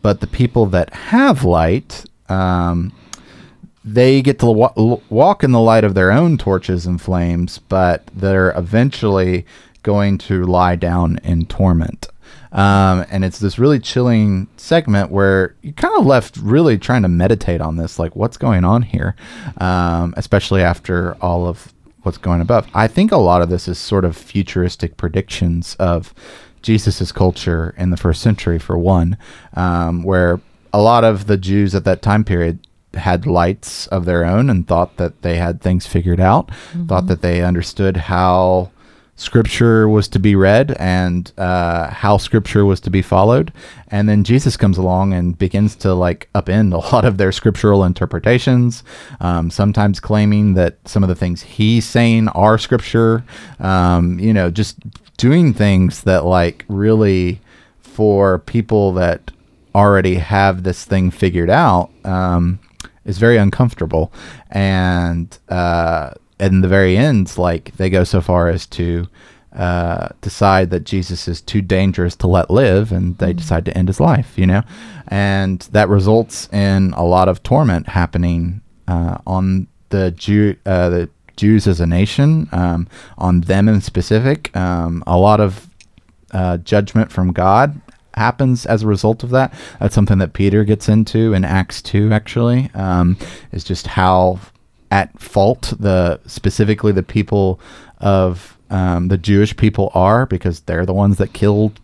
But 0.00 0.20
the 0.20 0.26
people 0.26 0.66
that 0.66 0.92
have 0.94 1.44
light, 1.44 2.04
um, 2.28 2.92
they 3.84 4.22
get 4.22 4.38
to 4.40 4.46
wa- 4.46 5.00
walk 5.08 5.44
in 5.44 5.52
the 5.52 5.60
light 5.60 5.84
of 5.84 5.94
their 5.94 6.10
own 6.10 6.38
torches 6.38 6.86
and 6.86 7.00
flames, 7.00 7.58
but 7.58 8.06
they're 8.14 8.50
eventually 8.56 9.46
going 9.82 10.18
to 10.18 10.44
lie 10.44 10.76
down 10.76 11.18
in 11.24 11.46
torment. 11.46 12.08
Um, 12.52 13.06
and 13.10 13.24
it's 13.24 13.38
this 13.38 13.58
really 13.58 13.80
chilling 13.80 14.46
segment 14.56 15.10
where 15.10 15.54
you 15.62 15.72
kind 15.72 15.94
of 15.98 16.06
left 16.06 16.36
really 16.36 16.78
trying 16.78 17.02
to 17.02 17.08
meditate 17.08 17.60
on 17.60 17.76
this, 17.76 17.98
like 17.98 18.14
what's 18.14 18.36
going 18.36 18.64
on 18.64 18.82
here, 18.82 19.16
um, 19.58 20.12
especially 20.16 20.62
after 20.62 21.14
all 21.22 21.46
of 21.46 21.72
what's 22.02 22.18
going 22.18 22.40
above. 22.40 22.68
I 22.74 22.88
think 22.88 23.10
a 23.12 23.16
lot 23.16 23.42
of 23.42 23.48
this 23.48 23.68
is 23.68 23.78
sort 23.78 24.04
of 24.04 24.16
futuristic 24.16 24.96
predictions 24.96 25.76
of 25.78 26.12
Jesus's 26.60 27.12
culture 27.12 27.74
in 27.78 27.90
the 27.90 27.96
first 27.96 28.20
century, 28.22 28.58
for 28.58 28.76
one, 28.76 29.16
um, 29.54 30.02
where 30.02 30.40
a 30.72 30.80
lot 30.80 31.04
of 31.04 31.26
the 31.26 31.36
Jews 31.36 31.74
at 31.74 31.84
that 31.84 32.02
time 32.02 32.24
period 32.24 32.66
had 32.94 33.26
lights 33.26 33.86
of 33.86 34.04
their 34.04 34.24
own 34.24 34.50
and 34.50 34.68
thought 34.68 34.96
that 34.98 35.22
they 35.22 35.36
had 35.36 35.60
things 35.60 35.86
figured 35.86 36.20
out, 36.20 36.48
mm-hmm. 36.48 36.86
thought 36.86 37.06
that 37.06 37.22
they 37.22 37.42
understood 37.42 37.96
how 37.96 38.70
scripture 39.16 39.88
was 39.88 40.08
to 40.08 40.18
be 40.18 40.34
read 40.34 40.74
and 40.78 41.32
uh, 41.38 41.90
how 41.90 42.16
scripture 42.16 42.64
was 42.64 42.80
to 42.80 42.90
be 42.90 43.02
followed. 43.02 43.52
And 43.88 44.08
then 44.08 44.24
jesus 44.24 44.56
comes 44.56 44.78
along 44.78 45.12
and 45.12 45.36
begins 45.38 45.76
to 45.76 45.94
like 45.94 46.28
upend 46.34 46.72
a 46.72 46.78
lot 46.94 47.04
of 47.04 47.18
their 47.18 47.32
scriptural 47.32 47.84
interpretations 47.84 48.82
um, 49.20 49.50
sometimes 49.50 50.00
claiming 50.00 50.54
that 50.54 50.76
some 50.86 51.02
of 51.02 51.08
the 51.08 51.14
things 51.14 51.42
he's 51.42 51.84
saying 51.84 52.28
are 52.28 52.56
scripture 52.56 53.22
um, 53.60 54.18
you 54.18 54.32
know 54.32 54.50
just 54.50 54.78
doing 55.18 55.52
things 55.52 56.02
that 56.04 56.24
like 56.24 56.64
really 56.68 57.40
for 57.80 58.38
people 58.38 58.92
that 58.94 59.30
already 59.74 60.16
have 60.16 60.62
this 60.62 60.84
thing 60.84 61.10
figured 61.10 61.50
out 61.50 61.90
um, 62.04 62.58
is 63.04 63.18
very 63.18 63.36
uncomfortable. 63.36 64.12
And 64.50 65.36
uh, 65.48 66.12
in 66.42 66.60
the 66.60 66.68
very 66.68 66.96
end, 66.96 67.38
like 67.38 67.76
they 67.76 67.88
go 67.88 68.04
so 68.04 68.20
far 68.20 68.48
as 68.48 68.66
to 68.66 69.06
uh, 69.56 70.08
decide 70.20 70.70
that 70.70 70.84
Jesus 70.84 71.28
is 71.28 71.40
too 71.40 71.62
dangerous 71.62 72.16
to 72.16 72.26
let 72.26 72.50
live, 72.50 72.92
and 72.92 73.16
they 73.18 73.32
decide 73.32 73.64
to 73.66 73.78
end 73.78 73.88
his 73.88 74.00
life. 74.00 74.36
You 74.36 74.46
know, 74.46 74.62
and 75.08 75.60
that 75.72 75.88
results 75.88 76.48
in 76.52 76.92
a 76.94 77.04
lot 77.04 77.28
of 77.28 77.42
torment 77.42 77.88
happening 77.88 78.60
uh, 78.88 79.18
on 79.26 79.68
the 79.90 80.10
Jew, 80.10 80.56
uh, 80.66 80.88
the 80.88 81.08
Jews 81.36 81.66
as 81.66 81.80
a 81.80 81.86
nation, 81.86 82.48
um, 82.52 82.88
on 83.18 83.42
them 83.42 83.68
in 83.68 83.80
specific. 83.80 84.54
Um, 84.56 85.02
a 85.06 85.16
lot 85.16 85.40
of 85.40 85.68
uh, 86.32 86.56
judgment 86.58 87.12
from 87.12 87.32
God 87.32 87.80
happens 88.14 88.66
as 88.66 88.82
a 88.82 88.86
result 88.86 89.22
of 89.22 89.30
that. 89.30 89.54
That's 89.80 89.94
something 89.94 90.18
that 90.18 90.32
Peter 90.32 90.64
gets 90.64 90.88
into 90.88 91.34
in 91.34 91.44
Acts 91.44 91.82
two. 91.82 92.12
Actually, 92.12 92.70
um, 92.74 93.16
is 93.52 93.64
just 93.64 93.86
how 93.86 94.38
at 94.92 95.18
fault 95.18 95.72
the 95.80 96.20
specifically 96.26 96.92
the 96.92 97.02
people 97.02 97.58
of 97.98 98.58
um, 98.68 99.08
the 99.08 99.16
Jewish 99.16 99.56
people 99.56 99.90
are 99.94 100.26
because 100.26 100.60
they're 100.60 100.84
the 100.84 100.92
ones 100.92 101.16
that 101.16 101.32
killed 101.32 101.80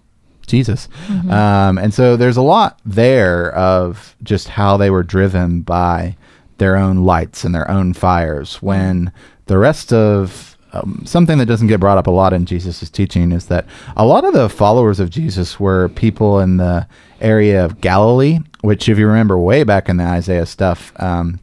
Jesus. 0.46 0.88
Um, 1.30 1.78
and 1.78 1.92
so 1.92 2.16
there's 2.16 2.36
a 2.36 2.42
lot 2.42 2.78
there 2.84 3.52
of 3.54 4.14
just 4.22 4.48
how 4.48 4.76
they 4.76 4.90
were 4.90 5.02
driven 5.02 5.62
by 5.62 6.16
their 6.58 6.76
own 6.76 6.98
lights 7.04 7.44
and 7.44 7.54
their 7.54 7.70
own 7.70 7.94
fires 7.94 8.56
when 8.62 9.10
the 9.46 9.58
rest 9.58 9.92
of 9.92 10.56
um, 10.72 11.02
something 11.06 11.38
that 11.38 11.46
doesn't 11.46 11.68
get 11.68 11.80
brought 11.80 11.96
up 11.98 12.06
a 12.06 12.10
lot 12.10 12.34
in 12.34 12.44
Jesus' 12.44 12.90
teaching 12.90 13.32
is 13.32 13.46
that 13.46 13.64
a 13.96 14.04
lot 14.04 14.24
of 14.24 14.34
the 14.34 14.50
followers 14.50 15.00
of 15.00 15.08
Jesus 15.08 15.58
were 15.58 15.88
people 15.90 16.40
in 16.40 16.58
the 16.58 16.86
area 17.20 17.64
of 17.64 17.80
Galilee, 17.80 18.40
which, 18.60 18.88
if 18.88 18.98
you 18.98 19.06
remember 19.06 19.38
way 19.38 19.64
back 19.64 19.88
in 19.88 19.96
the 19.96 20.04
Isaiah 20.04 20.44
stuff, 20.44 20.92
um, 21.00 21.40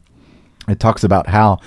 it 0.68 0.80
talks 0.80 1.04
about 1.04 1.28
how 1.28 1.60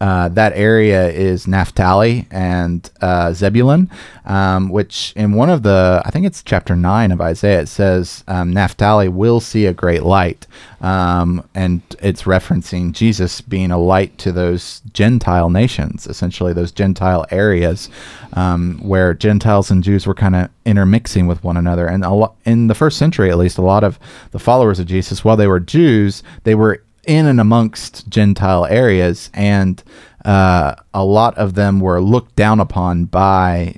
uh, 0.00 0.28
that 0.28 0.52
area 0.54 1.08
is 1.08 1.46
Naphtali 1.46 2.26
and 2.30 2.90
uh, 3.00 3.32
Zebulun, 3.32 3.88
um, 4.26 4.68
which 4.68 5.14
in 5.16 5.32
one 5.32 5.48
of 5.48 5.62
the, 5.62 6.02
I 6.04 6.10
think 6.10 6.26
it's 6.26 6.42
chapter 6.42 6.76
9 6.76 7.12
of 7.12 7.20
Isaiah, 7.20 7.60
it 7.60 7.68
says 7.68 8.24
um, 8.26 8.52
Naphtali 8.52 9.08
will 9.08 9.40
see 9.40 9.64
a 9.64 9.72
great 9.72 10.02
light. 10.02 10.46
Um, 10.80 11.48
and 11.54 11.80
it's 12.02 12.24
referencing 12.24 12.92
Jesus 12.92 13.40
being 13.40 13.70
a 13.70 13.78
light 13.78 14.18
to 14.18 14.32
those 14.32 14.82
Gentile 14.92 15.48
nations, 15.48 16.06
essentially 16.06 16.52
those 16.52 16.72
Gentile 16.72 17.24
areas 17.30 17.88
um, 18.34 18.80
where 18.82 19.14
Gentiles 19.14 19.70
and 19.70 19.82
Jews 19.82 20.06
were 20.06 20.14
kind 20.14 20.36
of 20.36 20.50
intermixing 20.66 21.26
with 21.26 21.42
one 21.44 21.56
another. 21.56 21.86
And 21.86 22.02
lo- 22.02 22.34
in 22.44 22.66
the 22.66 22.74
first 22.74 22.98
century, 22.98 23.30
at 23.30 23.38
least, 23.38 23.56
a 23.56 23.62
lot 23.62 23.84
of 23.84 23.98
the 24.32 24.38
followers 24.38 24.80
of 24.80 24.86
Jesus, 24.86 25.24
while 25.24 25.36
they 25.36 25.46
were 25.46 25.60
Jews, 25.60 26.22
they 26.42 26.54
were 26.54 26.82
in 27.04 27.26
and 27.26 27.40
amongst 27.40 28.08
Gentile 28.08 28.66
areas, 28.66 29.30
and 29.34 29.82
uh, 30.24 30.74
a 30.92 31.04
lot 31.04 31.36
of 31.36 31.54
them 31.54 31.80
were 31.80 32.00
looked 32.00 32.36
down 32.36 32.60
upon 32.60 33.04
by 33.04 33.76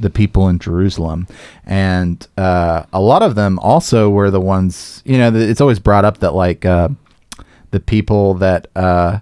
the 0.00 0.10
people 0.10 0.48
in 0.48 0.58
Jerusalem, 0.58 1.26
and 1.66 2.26
uh, 2.36 2.84
a 2.92 3.00
lot 3.00 3.22
of 3.22 3.34
them 3.34 3.58
also 3.58 4.08
were 4.08 4.30
the 4.30 4.40
ones. 4.40 5.02
You 5.04 5.18
know, 5.18 5.34
it's 5.34 5.60
always 5.60 5.78
brought 5.78 6.04
up 6.04 6.18
that 6.18 6.34
like 6.34 6.64
uh, 6.64 6.88
the 7.70 7.80
people 7.80 8.34
that 8.34 8.68
uh, 8.76 9.20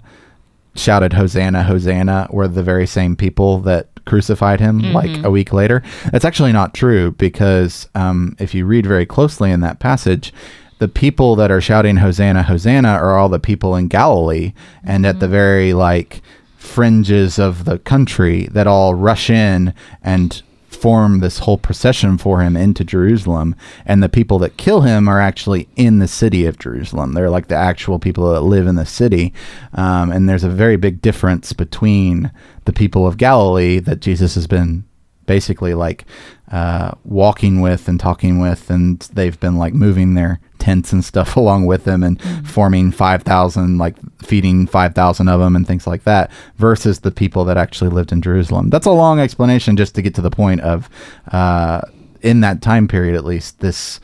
shouted 0.74 1.12
"Hosanna, 1.12 1.62
Hosanna" 1.62 2.28
were 2.30 2.48
the 2.48 2.62
very 2.62 2.86
same 2.86 3.16
people 3.16 3.60
that 3.60 3.88
crucified 4.04 4.60
him 4.60 4.92
like 4.92 5.24
a 5.24 5.30
week 5.30 5.52
later. 5.52 5.82
That's 6.12 6.24
actually 6.24 6.52
not 6.52 6.74
true 6.74 7.10
because 7.12 7.88
um, 7.94 8.36
if 8.38 8.54
you 8.54 8.64
read 8.64 8.86
very 8.86 9.04
closely 9.04 9.50
in 9.50 9.60
that 9.60 9.80
passage, 9.80 10.32
the 10.78 10.88
people 10.88 11.36
that 11.36 11.50
are 11.50 11.60
shouting 11.60 11.96
Hosanna, 11.96 12.42
Hosanna 12.42 12.88
are 12.88 13.16
all 13.16 13.28
the 13.28 13.40
people 13.40 13.76
in 13.76 13.88
Galilee 13.88 14.52
and 14.84 15.06
at 15.06 15.20
the 15.20 15.28
very 15.28 15.72
like 15.72 16.22
fringes 16.56 17.38
of 17.38 17.64
the 17.64 17.78
country 17.78 18.46
that 18.48 18.66
all 18.66 18.94
rush 18.94 19.30
in 19.30 19.72
and 20.02 20.42
form 20.68 21.20
this 21.20 21.38
whole 21.38 21.56
procession 21.56 22.18
for 22.18 22.42
him 22.42 22.56
into 22.56 22.84
Jerusalem. 22.84 23.56
And 23.86 24.02
the 24.02 24.10
people 24.10 24.38
that 24.40 24.58
kill 24.58 24.82
him 24.82 25.08
are 25.08 25.20
actually 25.20 25.68
in 25.76 25.98
the 25.98 26.08
city 26.08 26.44
of 26.44 26.58
Jerusalem. 26.58 27.12
They're 27.14 27.30
like 27.30 27.48
the 27.48 27.56
actual 27.56 27.98
people 27.98 28.30
that 28.32 28.42
live 28.42 28.66
in 28.66 28.74
the 28.74 28.84
city. 28.84 29.32
Um, 29.72 30.12
and 30.12 30.28
there's 30.28 30.44
a 30.44 30.50
very 30.50 30.76
big 30.76 31.00
difference 31.00 31.54
between 31.54 32.30
the 32.66 32.72
people 32.74 33.06
of 33.06 33.16
Galilee 33.16 33.78
that 33.78 34.00
Jesus 34.00 34.34
has 34.34 34.46
been 34.46 34.84
basically 35.24 35.74
like 35.74 36.04
uh, 36.52 36.92
walking 37.04 37.60
with 37.60 37.88
and 37.88 37.98
talking 37.98 38.38
with, 38.38 38.70
and 38.70 39.00
they've 39.14 39.40
been 39.40 39.56
like 39.56 39.74
moving 39.74 40.14
their 40.14 40.40
tents 40.58 40.92
and 40.92 41.04
stuff 41.04 41.36
along 41.36 41.66
with 41.66 41.84
them 41.84 42.02
and 42.02 42.20
forming 42.46 42.90
5,000, 42.90 43.78
like 43.78 43.96
feeding 44.22 44.66
5,000 44.66 45.28
of 45.28 45.40
them 45.40 45.56
and 45.56 45.66
things 45.66 45.86
like 45.86 46.04
that, 46.04 46.30
versus 46.56 47.00
the 47.00 47.10
people 47.10 47.44
that 47.44 47.56
actually 47.56 47.90
lived 47.90 48.12
in 48.12 48.22
Jerusalem. 48.22 48.70
That's 48.70 48.86
a 48.86 48.90
long 48.90 49.20
explanation 49.20 49.76
just 49.76 49.94
to 49.94 50.02
get 50.02 50.14
to 50.16 50.22
the 50.22 50.30
point 50.30 50.60
of, 50.62 50.88
uh, 51.32 51.82
in 52.22 52.40
that 52.40 52.62
time 52.62 52.88
period 52.88 53.14
at 53.14 53.24
least, 53.24 53.60
this. 53.60 54.00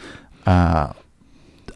Uh, 0.47 0.93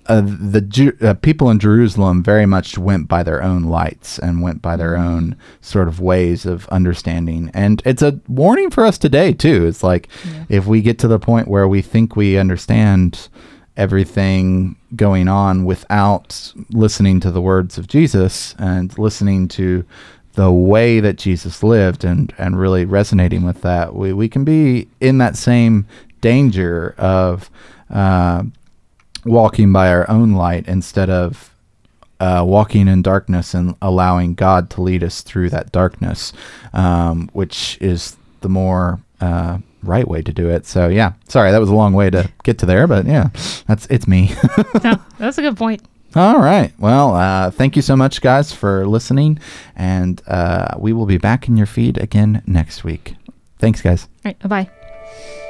uh, 0.08 0.22
the 0.24 0.60
Ju- 0.60 0.96
uh, 1.00 1.14
people 1.14 1.50
in 1.50 1.58
Jerusalem 1.58 2.22
very 2.22 2.46
much 2.46 2.78
went 2.78 3.08
by 3.08 3.22
their 3.22 3.42
own 3.42 3.64
lights 3.64 4.18
and 4.18 4.40
went 4.40 4.62
by 4.62 4.76
their 4.76 4.96
own 4.96 5.36
sort 5.60 5.88
of 5.88 6.00
ways 6.00 6.46
of 6.46 6.68
understanding. 6.68 7.50
And 7.52 7.82
it's 7.84 8.02
a 8.02 8.20
warning 8.28 8.70
for 8.70 8.84
us 8.84 8.98
today, 8.98 9.32
too. 9.32 9.66
It's 9.66 9.82
like 9.82 10.08
if 10.48 10.66
we 10.66 10.80
get 10.80 10.98
to 11.00 11.08
the 11.08 11.18
point 11.18 11.48
where 11.48 11.66
we 11.66 11.82
think 11.82 12.14
we 12.14 12.38
understand 12.38 13.28
everything 13.76 14.76
going 14.94 15.28
on 15.28 15.64
without 15.64 16.52
listening 16.70 17.20
to 17.20 17.30
the 17.30 17.40
words 17.40 17.78
of 17.78 17.86
Jesus 17.86 18.54
and 18.58 18.96
listening 18.98 19.48
to 19.48 19.84
the 20.34 20.50
way 20.52 21.00
that 21.00 21.16
Jesus 21.16 21.62
lived 21.62 22.04
and, 22.04 22.32
and 22.38 22.58
really 22.58 22.84
resonating 22.84 23.42
with 23.42 23.62
that, 23.62 23.94
we, 23.94 24.12
we 24.12 24.28
can 24.28 24.44
be 24.44 24.88
in 25.00 25.18
that 25.18 25.36
same 25.36 25.86
danger 26.20 26.94
of. 26.98 27.50
Uh, 27.88 28.42
walking 29.26 29.72
by 29.72 29.88
our 29.88 30.08
own 30.08 30.32
light 30.32 30.66
instead 30.68 31.10
of 31.10 31.52
uh, 32.20 32.42
walking 32.46 32.88
in 32.88 33.02
darkness 33.02 33.52
and 33.52 33.74
allowing 33.82 34.34
God 34.34 34.70
to 34.70 34.80
lead 34.80 35.02
us 35.02 35.20
through 35.20 35.50
that 35.50 35.72
darkness, 35.72 36.32
um, 36.72 37.28
which 37.32 37.76
is 37.80 38.16
the 38.40 38.48
more 38.48 39.00
uh, 39.20 39.58
right 39.82 40.06
way 40.06 40.22
to 40.22 40.32
do 40.32 40.48
it. 40.48 40.66
So 40.66 40.88
yeah, 40.88 41.12
sorry 41.28 41.50
that 41.50 41.60
was 41.60 41.70
a 41.70 41.74
long 41.74 41.92
way 41.92 42.10
to 42.10 42.30
get 42.44 42.58
to 42.58 42.66
there, 42.66 42.86
but 42.86 43.06
yeah, 43.06 43.28
that's 43.66 43.86
it's 43.86 44.06
me. 44.08 44.34
No, 44.84 44.98
that's 45.18 45.38
a 45.38 45.42
good 45.42 45.56
point. 45.56 45.82
All 46.14 46.38
right. 46.38 46.72
Well, 46.78 47.14
uh, 47.14 47.50
thank 47.50 47.76
you 47.76 47.82
so 47.82 47.94
much, 47.96 48.22
guys, 48.22 48.50
for 48.52 48.86
listening, 48.86 49.38
and 49.74 50.22
uh, 50.26 50.74
we 50.78 50.92
will 50.94 51.04
be 51.06 51.18
back 51.18 51.46
in 51.48 51.56
your 51.56 51.66
feed 51.66 51.98
again 51.98 52.42
next 52.46 52.84
week. 52.84 53.16
Thanks, 53.58 53.82
guys. 53.82 54.04
All 54.04 54.30
right, 54.30 54.38
bye 54.38 54.48
bye. 54.48 55.42